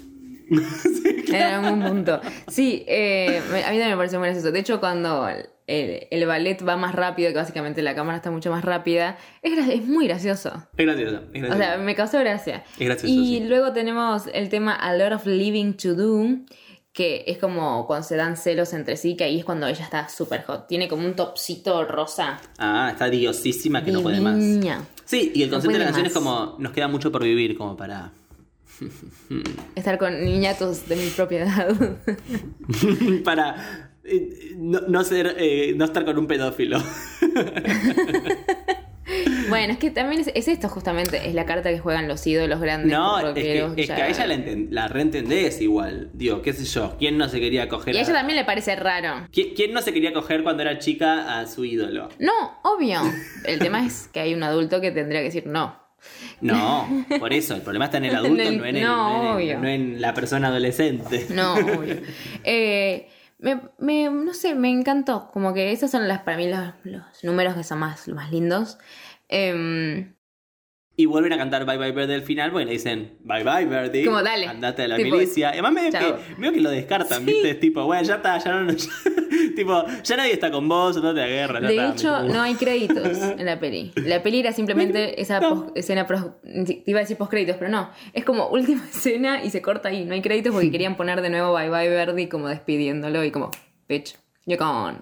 En 0.49 1.35
algún 1.35 1.81
punto. 1.83 2.21
Sí, 2.47 2.85
eh, 2.87 3.39
a 3.39 3.55
mí 3.55 3.61
también 3.63 3.89
me 3.89 3.97
parece 3.97 4.17
muy 4.17 4.27
gracioso. 4.27 4.51
De 4.51 4.59
hecho, 4.59 4.79
cuando 4.79 5.27
el, 5.67 6.07
el 6.09 6.25
ballet 6.25 6.57
va 6.65 6.77
más 6.77 6.95
rápido, 6.95 7.29
que 7.31 7.35
básicamente 7.35 7.81
la 7.81 7.93
cámara 7.95 8.15
está 8.17 8.31
mucho 8.31 8.49
más 8.49 8.63
rápida, 8.63 9.17
es, 9.41 9.57
es 9.67 9.85
muy 9.85 10.07
gracioso. 10.07 10.51
Es 10.77 10.85
gracioso, 10.85 11.17
es 11.33 11.41
gracioso. 11.41 11.53
O 11.53 11.57
sea, 11.57 11.77
me 11.77 11.95
causó 11.95 12.19
gracia. 12.19 12.63
Es 12.79 12.85
gracioso, 12.87 13.13
Y 13.13 13.39
sí. 13.39 13.43
luego 13.45 13.73
tenemos 13.73 14.23
el 14.33 14.47
tema 14.47 14.73
A 14.73 14.95
Lot 14.95 15.11
of 15.11 15.25
Living 15.25 15.73
to 15.73 15.95
Do, 15.95 16.27
que 16.97 17.23
es 17.27 17.37
como 17.37 17.85
cuando 17.85 18.07
se 18.07 18.15
dan 18.15 18.37
celos 18.37 18.73
entre 18.73 18.97
sí, 18.97 19.15
que 19.15 19.23
ahí 19.23 19.37
es 19.37 19.45
cuando 19.45 19.67
ella 19.67 19.83
está 19.83 20.09
súper 20.09 20.43
hot. 20.45 20.65
Tiene 20.67 20.87
como 20.87 21.05
un 21.05 21.15
topsito 21.15 21.85
rosa. 21.85 22.41
ah, 22.57 22.89
está 22.91 23.07
diosísima 23.07 23.83
que 23.85 23.91
no 23.91 24.01
puede 24.01 24.19
más. 24.19 24.43
Sí, 25.05 25.31
y 25.35 25.43
el 25.43 25.51
No 25.51 25.57
concepto 25.57 25.73
de 25.73 25.79
la 25.79 25.85
canción 25.85 26.07
es 26.07 26.13
como, 26.13 26.55
nos 26.57 26.71
queda 26.71 26.87
mucho 26.87 27.11
por 27.11 27.23
vivir, 27.23 27.55
como 27.55 27.77
para... 27.77 28.13
Estar 29.75 29.99
con 29.99 30.25
niñatos 30.25 30.89
de 30.89 30.95
mi 30.95 31.09
propia 31.11 31.43
edad. 31.43 31.77
para 33.23 33.91
eh, 34.03 34.55
no, 34.57 34.81
no 34.87 35.03
ser, 35.03 35.35
eh, 35.37 35.75
no 35.77 35.85
estar 35.85 36.03
con 36.03 36.17
un 36.17 36.25
pedófilo. 36.25 36.81
bueno, 39.49 39.73
es 39.73 39.79
que 39.79 39.91
también 39.91 40.21
es, 40.21 40.31
es 40.33 40.47
esto 40.47 40.69
justamente, 40.69 41.27
es 41.27 41.33
la 41.33 41.45
carta 41.45 41.69
que 41.69 41.79
juegan 41.79 42.07
los 42.07 42.25
ídolos 42.27 42.59
grandes. 42.59 42.91
No, 42.91 43.19
es 43.19 43.33
que, 43.33 43.91
a 43.93 44.07
ella 44.09 44.25
la, 44.27 44.35
enten- 44.35 44.67
la 44.71 44.87
reentendés 44.87 45.61
igual. 45.61 46.09
Digo, 46.13 46.41
qué 46.41 46.53
sé 46.53 46.65
yo, 46.65 46.95
¿quién 46.97 47.17
no 47.17 47.29
se 47.29 47.39
quería 47.39 47.67
coger 47.69 47.93
Y 47.95 47.97
a 47.97 48.01
a- 48.01 48.03
ella 48.03 48.13
también 48.13 48.37
le 48.37 48.45
parece 48.45 48.75
raro. 48.75 49.27
¿Quién, 49.31 49.53
quién 49.55 49.73
no 49.73 49.81
se 49.81 49.93
quería 49.93 50.13
coger 50.13 50.43
cuando 50.43 50.61
era 50.63 50.79
chica 50.79 51.39
a 51.39 51.47
su 51.47 51.65
ídolo? 51.65 52.09
No, 52.19 52.59
obvio. 52.63 53.01
El 53.45 53.59
tema 53.59 53.85
es 53.85 54.09
que 54.11 54.19
hay 54.19 54.33
un 54.33 54.43
adulto 54.43 54.81
que 54.81 54.91
tendría 54.91 55.19
que 55.21 55.25
decir 55.25 55.47
no. 55.47 55.85
No, 56.41 56.87
por 57.19 57.33
eso, 57.33 57.55
el 57.55 57.61
problema 57.61 57.85
está 57.85 57.97
en 57.97 58.05
el 58.05 58.15
adulto, 58.15 58.41
En 58.43 58.47
el- 58.47 58.57
no, 58.59 58.65
en 58.65 58.75
el- 58.77 58.83
no, 58.83 58.95
no 59.07 59.19
en 59.19 59.25
el- 59.27 59.35
obvio. 59.35 59.59
no 59.59 59.67
en 59.67 60.01
la 60.01 60.13
persona 60.13 60.47
adolescente. 60.49 61.25
No, 61.29 61.53
obvio. 61.55 61.97
Eh, 62.43 63.09
me, 63.39 63.59
me- 63.79 64.09
no 64.09 64.33
sé, 64.33 64.55
me 64.55 64.69
encantó. 64.69 65.29
Como 65.33 65.53
que 65.53 65.71
esos 65.71 65.91
son 65.91 66.07
las, 66.07 66.19
para 66.21 66.37
mí 66.37 66.47
los, 66.49 66.59
los 66.83 67.01
números 67.23 67.55
que 67.55 67.63
son 67.63 67.79
más, 67.79 68.07
los 68.07 68.15
más 68.15 68.31
lindos. 68.31 68.77
Em, 69.29 70.13
Y 70.95 71.05
vuelven 71.05 71.31
a 71.33 71.37
cantar 71.37 71.65
Bye 71.65 71.77
Bye 71.77 71.91
Birdie 71.91 72.15
al 72.15 72.21
final, 72.23 72.51
porque 72.51 72.65
le 72.65 72.71
dicen 72.71 73.17
Bye 73.23 73.43
Bye 73.43 73.65
Birdie. 73.65 74.05
Como, 74.05 74.23
dale. 74.23 74.47
Andate 74.47 74.83
a 74.83 74.87
la 74.87 74.97
Tipo, 74.97 75.15
milicia. 75.15 75.49
Además 75.49 75.73
medio 75.73 75.91
que, 75.91 76.15
medio 76.39 76.53
que 76.53 76.61
lo 76.61 76.69
descartan, 76.71 77.19
Sí. 77.19 77.25
¿viste? 77.25 77.49
Es 77.51 77.59
tipo, 77.59 77.83
bueno, 77.85 78.01
ya 78.03 78.15
está, 78.15 78.37
ya 78.39 78.53
no. 78.61 78.71
ya- 78.71 78.89
tipo, 79.55 79.85
ya 80.03 80.17
nadie 80.17 80.33
está 80.33 80.49
con 80.49 80.67
vos, 80.67 80.97
andate 80.97 81.19
a 81.21 81.23
la 81.23 81.29
guerra. 81.29 81.61
ya 81.61 81.67
de 81.67 81.75
está. 81.75 81.89
hecho, 81.89 82.21
Tipo, 82.21 82.33
no 82.33 82.41
hay 82.41 82.55
créditos 82.55 83.17
en 83.37 83.45
la 83.45 83.59
peli. 83.59 83.91
La 83.97 84.23
peli 84.23 84.39
era 84.39 84.53
simplemente 84.53 85.21
esa 85.21 85.39
No. 85.39 85.71
escena, 85.75 86.07
pros- 86.07 86.31
te 86.41 86.83
iba 86.87 86.99
a 86.99 87.03
decir 87.03 87.15
postcréditos, 87.17 87.57
pero 87.57 87.69
no. 87.69 87.91
Es 88.13 88.23
como 88.25 88.47
última 88.47 88.83
escena 88.89 89.43
y 89.43 89.51
se 89.51 89.61
corta 89.61 89.89
ahí. 89.89 90.03
No 90.05 90.13
hay 90.15 90.21
créditos 90.21 90.51
porque 90.53 90.71
querían 90.71 90.97
poner 90.97 91.21
de 91.21 91.29
nuevo 91.29 91.53
Bye 91.53 91.69
Bye 91.69 91.89
Verdi 91.89 92.27
como 92.27 92.47
despidiéndolo 92.47 93.23
y 93.23 93.29
como, 93.29 93.51
bitch, 93.87 94.15
you're 94.47 94.57
gone. 94.63 94.97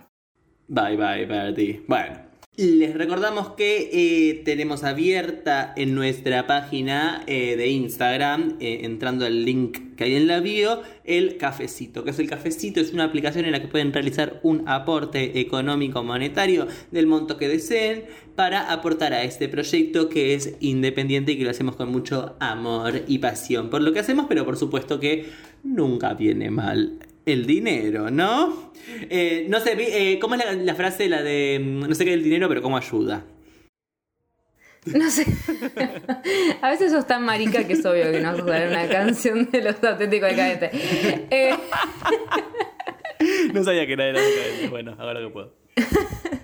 Bye 0.67 0.97
Bye 0.97 1.25
Birdie. 1.25 1.83
Bueno. 1.88 2.25
Les 2.58 2.94
recordamos 2.94 3.50
que 3.50 3.89
eh, 3.91 4.41
tenemos 4.46 4.86
abierta 4.86 5.74
en 5.76 5.94
nuestra 5.94 6.48
página 6.48 7.22
eh, 7.28 7.58
de 7.58 7.68
Instagram, 7.68 8.56
eh, 8.62 8.80
entrando 8.84 9.26
al 9.26 9.44
link 9.44 9.96
que 9.98 10.06
hay 10.06 10.15
en 10.15 10.28
la 10.28 10.39
bio, 10.39 10.82
el 11.04 11.36
cafecito. 11.36 12.06
que 12.06 12.12
es 12.12 12.20
el 12.20 12.30
cafecito? 12.30 12.80
Es 12.80 12.94
una 12.94 13.04
aplicación 13.04 13.44
en 13.44 13.52
la 13.52 13.62
que 13.62 13.68
pueden 13.68 13.91
realizar 13.91 14.39
un 14.41 14.63
aporte 14.70 15.38
económico 15.41 16.02
monetario 16.02 16.68
del 16.91 17.08
monto 17.08 17.36
que 17.36 17.50
deseen 17.50 18.06
para 18.38 18.72
aportar 18.72 19.12
a 19.12 19.24
este 19.24 19.50
proyecto 19.50 20.08
que 20.08 20.34
es 20.34 20.56
independiente 20.62 21.34
y 21.34 21.38
que 21.38 21.44
lo 21.44 21.50
hacemos 21.50 21.76
con 21.76 21.91
mucho 21.91 22.38
amor 22.39 23.02
y 23.06 23.18
pasión 23.18 23.70
por 23.70 23.82
lo 23.82 23.91
que 23.91 24.00
hacemos, 24.00 24.28
pero 24.30 24.46
por 24.46 24.56
supuesto 24.56 24.98
que 25.02 25.26
nunca 25.62 26.13
viene 26.13 26.50
mal 26.52 27.00
el 27.25 27.45
dinero, 27.45 28.09
¿no? 28.11 28.71
Eh, 29.09 29.45
no 29.49 29.59
sé, 29.59 29.75
vi- 29.75 29.88
eh, 29.89 30.19
¿cómo 30.21 30.35
es 30.35 30.45
la, 30.45 30.53
la 30.53 30.75
frase, 30.75 31.09
la 31.09 31.23
de 31.23 31.59
mm, 31.63 31.88
no 31.89 31.95
sé 31.95 32.05
qué 32.05 32.11
del 32.11 32.23
dinero, 32.23 32.47
pero 32.47 32.61
cómo 32.61 32.77
ayuda? 32.77 33.23
No 34.85 35.09
sé. 35.09 35.25
A 36.61 36.69
veces 36.69 36.91
sos 36.91 37.07
tan 37.07 37.23
marica 37.25 37.65
que 37.65 37.73
es 37.73 37.83
obvio 37.85 38.11
que 38.11 38.19
no 38.21 38.31
vas 38.33 38.39
a 38.41 38.43
usar 38.43 38.67
una 38.67 38.88
canción 38.88 39.49
de 39.51 39.61
los 39.63 39.83
auténticos 39.83 40.29
de 40.29 40.35
cadete. 40.35 40.69
Eh, 41.31 41.55
No 43.53 43.63
sabía 43.63 43.88
que 43.88 43.93
era 43.93 44.03
de 44.05 44.13
la 44.13 44.21
Bueno, 44.69 44.95
ahora 44.99 45.19
que 45.21 45.29
puedo. 45.29 45.55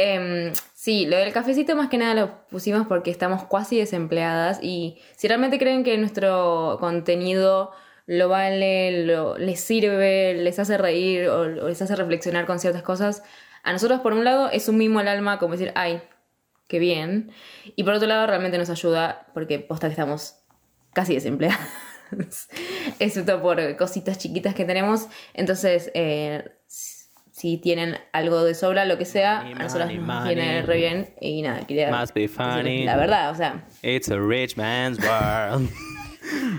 Em, 0.00 0.52
sí, 0.74 1.06
lo 1.06 1.16
del 1.16 1.32
cafecito 1.32 1.74
más 1.74 1.88
que 1.88 1.98
nada 1.98 2.14
lo 2.14 2.46
pusimos 2.48 2.86
porque 2.86 3.10
estamos 3.10 3.42
cuasi 3.44 3.78
desempleadas 3.78 4.60
y 4.62 4.96
si 5.16 5.26
realmente 5.26 5.58
creen 5.58 5.82
que 5.82 5.98
nuestro 5.98 6.76
contenido 6.78 7.72
lo 8.08 8.28
vale, 8.30 9.04
lo, 9.04 9.36
les 9.36 9.60
sirve, 9.60 10.32
les 10.34 10.58
hace 10.58 10.78
reír 10.78 11.28
o, 11.28 11.42
o 11.42 11.68
les 11.68 11.80
hace 11.82 11.94
reflexionar 11.94 12.46
con 12.46 12.58
ciertas 12.58 12.82
cosas, 12.82 13.22
a 13.62 13.72
nosotros 13.72 14.00
por 14.00 14.14
un 14.14 14.24
lado 14.24 14.48
es 14.50 14.66
un 14.68 14.78
mimo 14.78 14.98
al 14.98 15.08
alma 15.08 15.38
como 15.38 15.52
decir, 15.52 15.72
ay, 15.74 16.00
qué 16.68 16.78
bien, 16.78 17.30
y 17.76 17.84
por 17.84 17.92
otro 17.92 18.08
lado 18.08 18.26
realmente 18.26 18.56
nos 18.56 18.70
ayuda 18.70 19.26
porque 19.34 19.58
posta 19.58 19.88
que 19.88 19.92
estamos 19.92 20.36
casi 20.94 21.14
desempleadas. 21.14 21.60
Excepto 22.98 23.42
por 23.42 23.76
cositas 23.76 24.16
chiquitas 24.16 24.54
que 24.54 24.64
tenemos. 24.64 25.08
Entonces, 25.34 25.90
eh, 25.92 26.50
si 26.66 27.58
tienen 27.58 27.98
algo 28.12 28.42
de 28.44 28.54
sobra, 28.54 28.86
lo 28.86 28.96
que 28.96 29.04
sea, 29.04 29.40
Money, 29.40 29.52
a 29.52 29.58
nosotros 29.64 29.92
money, 29.92 30.06
nos 30.06 30.24
viene 30.24 30.62
re 30.62 30.76
bien. 30.76 31.14
Y 31.20 31.42
nada, 31.42 31.66
quería 31.66 31.90
Must 31.90 32.14
be 32.14 32.22
decirles 32.22 32.54
funny. 32.54 32.84
la 32.84 32.96
verdad, 32.96 33.30
o 33.30 33.34
sea, 33.34 33.66
It's 33.82 34.10
a 34.10 34.18
rich 34.18 34.56
man's 34.56 34.98
world. 34.98 35.68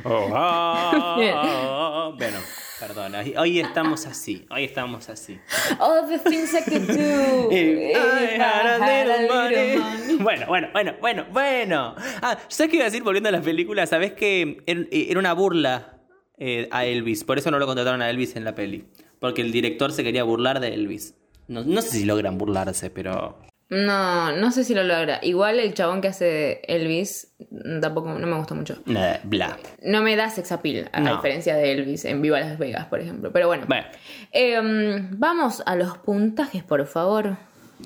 Oh, 0.03 0.29
oh, 0.33 1.15
Bien. 1.19 1.33
oh. 1.35 2.13
Bueno, 2.17 2.37
perdón. 2.79 3.13
hoy- 3.37 3.59
estamos 3.59 4.05
así. 4.05 4.45
Hoy 4.49 4.63
estamos 4.65 5.09
así. 5.09 5.39
all 5.79 6.07
the 6.07 6.19
things 6.19 6.53
I 6.53 6.63
could 6.69 6.87
do. 6.87 7.49
Eh, 7.51 7.91
if 7.91 7.97
I 7.97 8.39
had 8.41 8.65
a 8.65 8.85
had 8.85 9.09
a 9.09 9.17
little 9.17 9.21
little 9.21 9.35
money. 9.35 9.77
money. 9.77 10.17
Bueno, 10.23 10.45
bueno, 10.47 10.67
bueno, 10.73 10.93
bueno, 10.99 11.25
bueno. 11.31 11.95
Ah, 12.21 12.37
¿sabes 12.49 12.69
qué 12.69 12.75
iba 12.77 12.85
a 12.85 12.89
decir 12.89 13.03
volviendo 13.03 13.29
a 13.29 13.31
las 13.31 13.43
películas? 13.43 13.89
¿Sabes 13.89 14.13
que 14.13 14.57
er- 14.65 14.87
era 14.91 15.19
una 15.19 15.33
burla 15.33 15.99
eh, 16.37 16.67
a 16.71 16.85
Elvis? 16.85 17.23
Por 17.23 17.37
eso 17.37 17.51
no 17.51 17.59
lo 17.59 17.65
contrataron 17.65 18.01
a 18.01 18.09
Elvis 18.09 18.35
en 18.35 18.43
la 18.43 18.53
peli. 18.55 18.85
Porque 19.19 19.41
el 19.41 19.51
director 19.51 19.91
se 19.91 20.03
quería 20.03 20.23
burlar 20.23 20.59
de 20.59 20.73
Elvis. 20.73 21.15
No, 21.47 21.63
no 21.63 21.81
sé 21.81 21.89
si 21.97 22.05
logran 22.05 22.37
burlarse, 22.37 22.89
pero. 22.89 23.39
No, 23.69 24.31
no 24.35 24.51
sé 24.51 24.63
si 24.63 24.73
lo 24.73 24.83
logra. 24.83 25.19
Igual 25.21 25.59
el 25.59 25.75
chabón 25.75 26.01
que 26.01 26.07
hace 26.07 26.61
Elvis 26.67 27.35
tampoco 27.81 28.11
no 28.13 28.25
me 28.25 28.35
gusta 28.37 28.55
mucho. 28.55 28.81
Eh, 28.87 29.19
bla. 29.23 29.57
No 29.83 30.01
me 30.01 30.15
da 30.15 30.29
sex 30.31 30.51
appeal, 30.51 30.89
a 30.91 30.99
No. 30.99 31.15
diferencia 31.17 31.55
de 31.55 31.71
Elvis 31.73 32.05
en 32.05 32.21
Viva 32.21 32.39
Las 32.39 32.57
Vegas, 32.57 32.87
por 32.87 32.99
ejemplo. 32.99 33.31
Pero 33.31 33.45
bueno. 33.47 33.65
Bueno, 33.67 33.85
Em, 34.31 35.11
vamos 35.19 35.61
a 35.65 35.75
los 35.75 35.97
puntajes, 35.99 36.63
por 36.63 36.85
favor. 36.87 37.37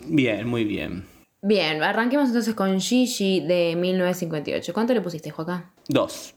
bien, 0.05 0.47
muy 0.47 0.63
bien. 0.63 1.05
Bien, 1.41 1.83
arranquemos 1.83 2.29
entonces 2.29 2.53
con 2.55 2.79
Gigi 2.79 3.41
de 3.41 3.75
1958. 3.75 4.73
¿Cuánto 4.73 4.93
le 4.93 5.01
pusiste, 5.01 5.29
Joaquín? 5.31 5.65
Dos. 5.89 6.33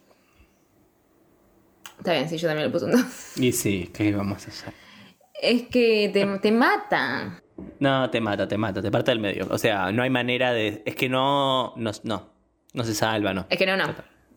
Está 1.98 2.12
bien, 2.14 2.28
sí, 2.28 2.36
yo 2.36 2.48
también 2.48 2.66
le 2.66 2.72
puse 2.72 2.86
un 2.86 2.90
2. 2.92 3.38
Y 3.38 3.52
sí, 3.52 3.90
¿qué 3.94 4.10
vamos 4.12 4.44
a 4.46 4.50
hacer? 4.50 4.74
Es 5.40 5.62
que 5.68 6.10
te, 6.12 6.26
te 6.40 6.50
mata. 6.50 7.40
No, 7.80 8.10
te 8.10 8.20
mata, 8.20 8.46
te 8.46 8.58
mata, 8.58 8.82
te 8.82 8.90
parte 8.90 9.10
del 9.10 9.20
medio. 9.20 9.46
O 9.50 9.58
sea, 9.58 9.90
no 9.92 10.02
hay 10.02 10.10
manera 10.10 10.52
de. 10.52 10.82
Es 10.84 10.94
que 10.94 11.08
no. 11.08 11.72
No, 11.76 11.90
no, 12.04 12.30
no 12.74 12.84
se 12.84 12.94
salva, 12.94 13.32
no. 13.32 13.46
Es 13.48 13.58
que 13.58 13.66
no, 13.66 13.76
no. 13.76 13.86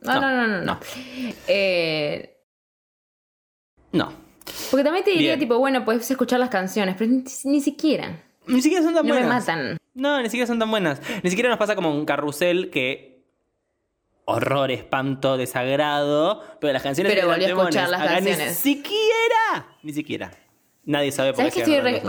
No, 0.02 0.14
no, 0.22 0.22
no, 0.22 0.48
no. 0.48 0.58
no. 0.60 0.66
No. 0.66 0.80
Eh, 1.48 2.38
No. 3.92 4.14
porque 4.72 4.84
también 4.84 5.04
te 5.04 5.12
diría, 5.12 5.32
Bien. 5.32 5.40
tipo, 5.40 5.58
bueno, 5.58 5.84
puedes 5.84 6.10
escuchar 6.10 6.40
las 6.40 6.50
canciones, 6.50 6.96
pero 6.98 7.12
ni, 7.12 7.24
ni 7.46 7.62
siquiera. 7.62 8.24
Ni 8.48 8.62
siquiera 8.62 8.84
son 8.84 8.94
tan 8.94 9.06
No 9.06 9.14
me 9.14 9.22
buenas. 9.22 9.48
matan. 9.48 9.78
No, 9.94 10.18
ni 10.22 10.26
siquiera 10.30 10.48
son 10.48 10.60
tan 10.60 10.72
buenas. 10.72 11.02
Ni 11.24 11.30
siquiera 11.30 11.50
nos 11.50 11.60
pasa 11.60 11.76
como 11.76 11.94
un 11.94 12.06
carrusel 12.06 12.70
que. 12.70 13.10
Horror, 14.26 14.70
espanto, 14.72 15.38
desagrado. 15.38 16.44
Pero 16.62 16.72
las 16.74 16.84
canciones 16.84 17.12
Pero 17.14 17.28
volví 17.28 17.46
a 17.46 17.48
escuchar 17.48 17.90
las 17.90 18.02
Acá 18.02 18.14
canciones. 18.16 18.48
Ni 18.66 18.74
siquiera. 18.74 19.68
Ni 19.82 19.92
siquiera. 19.94 20.32
Nadie 20.86 21.12
sabe 21.12 21.32
por 21.34 21.38
¿Sabes 21.38 21.54
qué 21.56 21.60
que 21.62 21.66
se 21.66 21.78
estoy 21.78 21.92
re... 21.94 22.02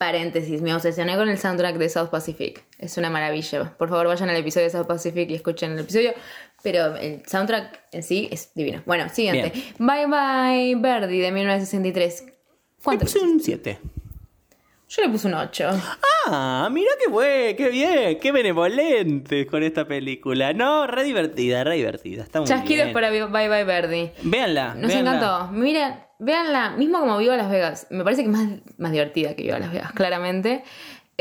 paréntesis, 0.00 0.62
me 0.62 0.74
obsesioné 0.74 1.14
con 1.14 1.28
el 1.28 1.36
soundtrack 1.36 1.76
de 1.76 1.90
South 1.90 2.08
Pacific. 2.08 2.64
Es 2.78 2.96
una 2.96 3.10
maravilla. 3.10 3.74
Por 3.76 3.90
favor, 3.90 4.06
vayan 4.06 4.30
al 4.30 4.36
episodio 4.36 4.64
de 4.64 4.70
South 4.70 4.86
Pacific 4.86 5.28
y 5.28 5.34
escuchen 5.34 5.72
el 5.72 5.80
episodio. 5.80 6.14
Pero 6.62 6.96
el 6.96 7.22
soundtrack 7.26 7.80
en 7.92 8.02
sí 8.02 8.26
es 8.32 8.50
divino. 8.54 8.82
Bueno, 8.86 9.10
siguiente. 9.10 9.52
Bye 9.78 10.06
Bye 10.06 10.74
Birdie 10.76 11.20
de 11.22 11.30
1963. 11.32 12.22
Le 12.26 12.32
¿Cuánto? 12.82 13.04
puse 13.04 13.18
un 13.18 13.40
7. 13.40 13.78
Yo 14.88 15.02
le 15.02 15.08
puse 15.10 15.26
un 15.28 15.34
8. 15.34 15.68
Ah, 16.26 16.68
mira 16.72 16.90
qué 16.98 17.10
buen, 17.10 17.54
qué 17.56 17.68
bien, 17.68 18.18
qué 18.18 18.32
benevolentes 18.32 19.46
con 19.46 19.62
esta 19.62 19.86
película. 19.86 20.54
No, 20.54 20.86
re 20.86 21.04
divertida, 21.04 21.62
re 21.62 21.76
divertida. 21.76 22.22
Está 22.22 22.40
muy 22.40 22.48
Chasquidos 22.48 22.86
bien. 22.86 22.94
para 22.94 23.10
Bye 23.10 23.26
Bye 23.48 23.64
Birdie. 23.64 24.12
Véanla. 24.22 24.74
Nos 24.76 24.88
véanla. 24.88 25.10
encantó. 25.16 25.52
Mira, 25.52 26.09
véanla, 26.20 26.70
mismo 26.70 27.00
como 27.00 27.18
Viva 27.18 27.36
Las 27.36 27.50
Vegas. 27.50 27.86
Me 27.90 28.04
parece 28.04 28.22
que 28.22 28.30
es 28.30 28.36
más, 28.36 28.48
más 28.78 28.92
divertida 28.92 29.34
que 29.34 29.42
Viva 29.42 29.58
Las 29.58 29.72
Vegas, 29.72 29.92
claramente. 29.92 30.62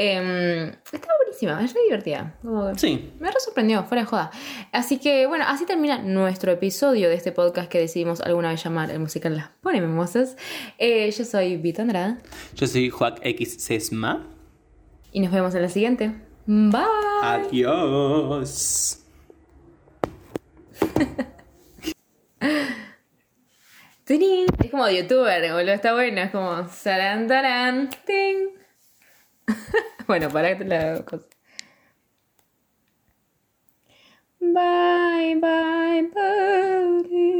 Eh, 0.02 0.74
estaba 0.94 1.14
buenísima, 1.26 1.62
es 1.62 1.74
re 1.74 1.82
divertida. 1.84 2.34
Como 2.42 2.72
que- 2.72 2.80
Sí. 2.80 3.12
Me 3.20 3.30
re 3.30 3.38
sorprendió, 3.42 3.84
fuera 3.84 4.04
de 4.04 4.08
joda. 4.08 4.32
Así 4.72 4.98
que, 4.98 5.26
bueno, 5.28 5.44
así 5.46 5.66
termina 5.66 5.98
nuestro 5.98 6.54
episodio 6.54 7.10
de 7.10 7.16
este 7.16 7.34
podcast 7.34 7.70
que 7.70 7.80
decidimos 7.80 8.22
alguna 8.22 8.48
vez 8.50 8.64
llamar 8.64 8.92
el 8.92 9.00
musical 9.00 9.36
Las 9.36 9.50
Pone 9.62 9.82
Mimosas. 9.82 10.38
Eh, 10.78 11.12
yo 11.12 11.26
soy 11.26 11.58
Vita 11.58 11.82
Andrade 11.82 12.16
Yo 12.56 12.66
soy 12.68 12.90
Joac 12.90 13.20
X 13.24 13.58
Sesma. 13.62 14.26
y 15.12 15.20
nos 15.20 15.34
vemos 15.34 15.54
en 15.56 15.64
la 15.64 15.70
siguiente. 15.70 16.14
Bye. 16.46 16.80
Adiós. 17.24 19.04
Es 24.12 24.72
como 24.72 24.88
de 24.88 25.04
youtuber, 25.04 25.54
boludo, 25.54 25.72
está 25.74 25.94
bueno, 25.94 26.22
es 26.22 26.32
como 26.32 26.68
sarán, 26.68 27.28
tarán, 27.28 27.92
ting. 28.08 28.56
bueno, 30.08 30.30
para 30.30 30.58
que 30.58 30.66
la 30.66 31.06
cosa. 31.06 31.28
Bye, 34.42 35.36
bye, 35.36 36.10
buddy. 36.12 37.40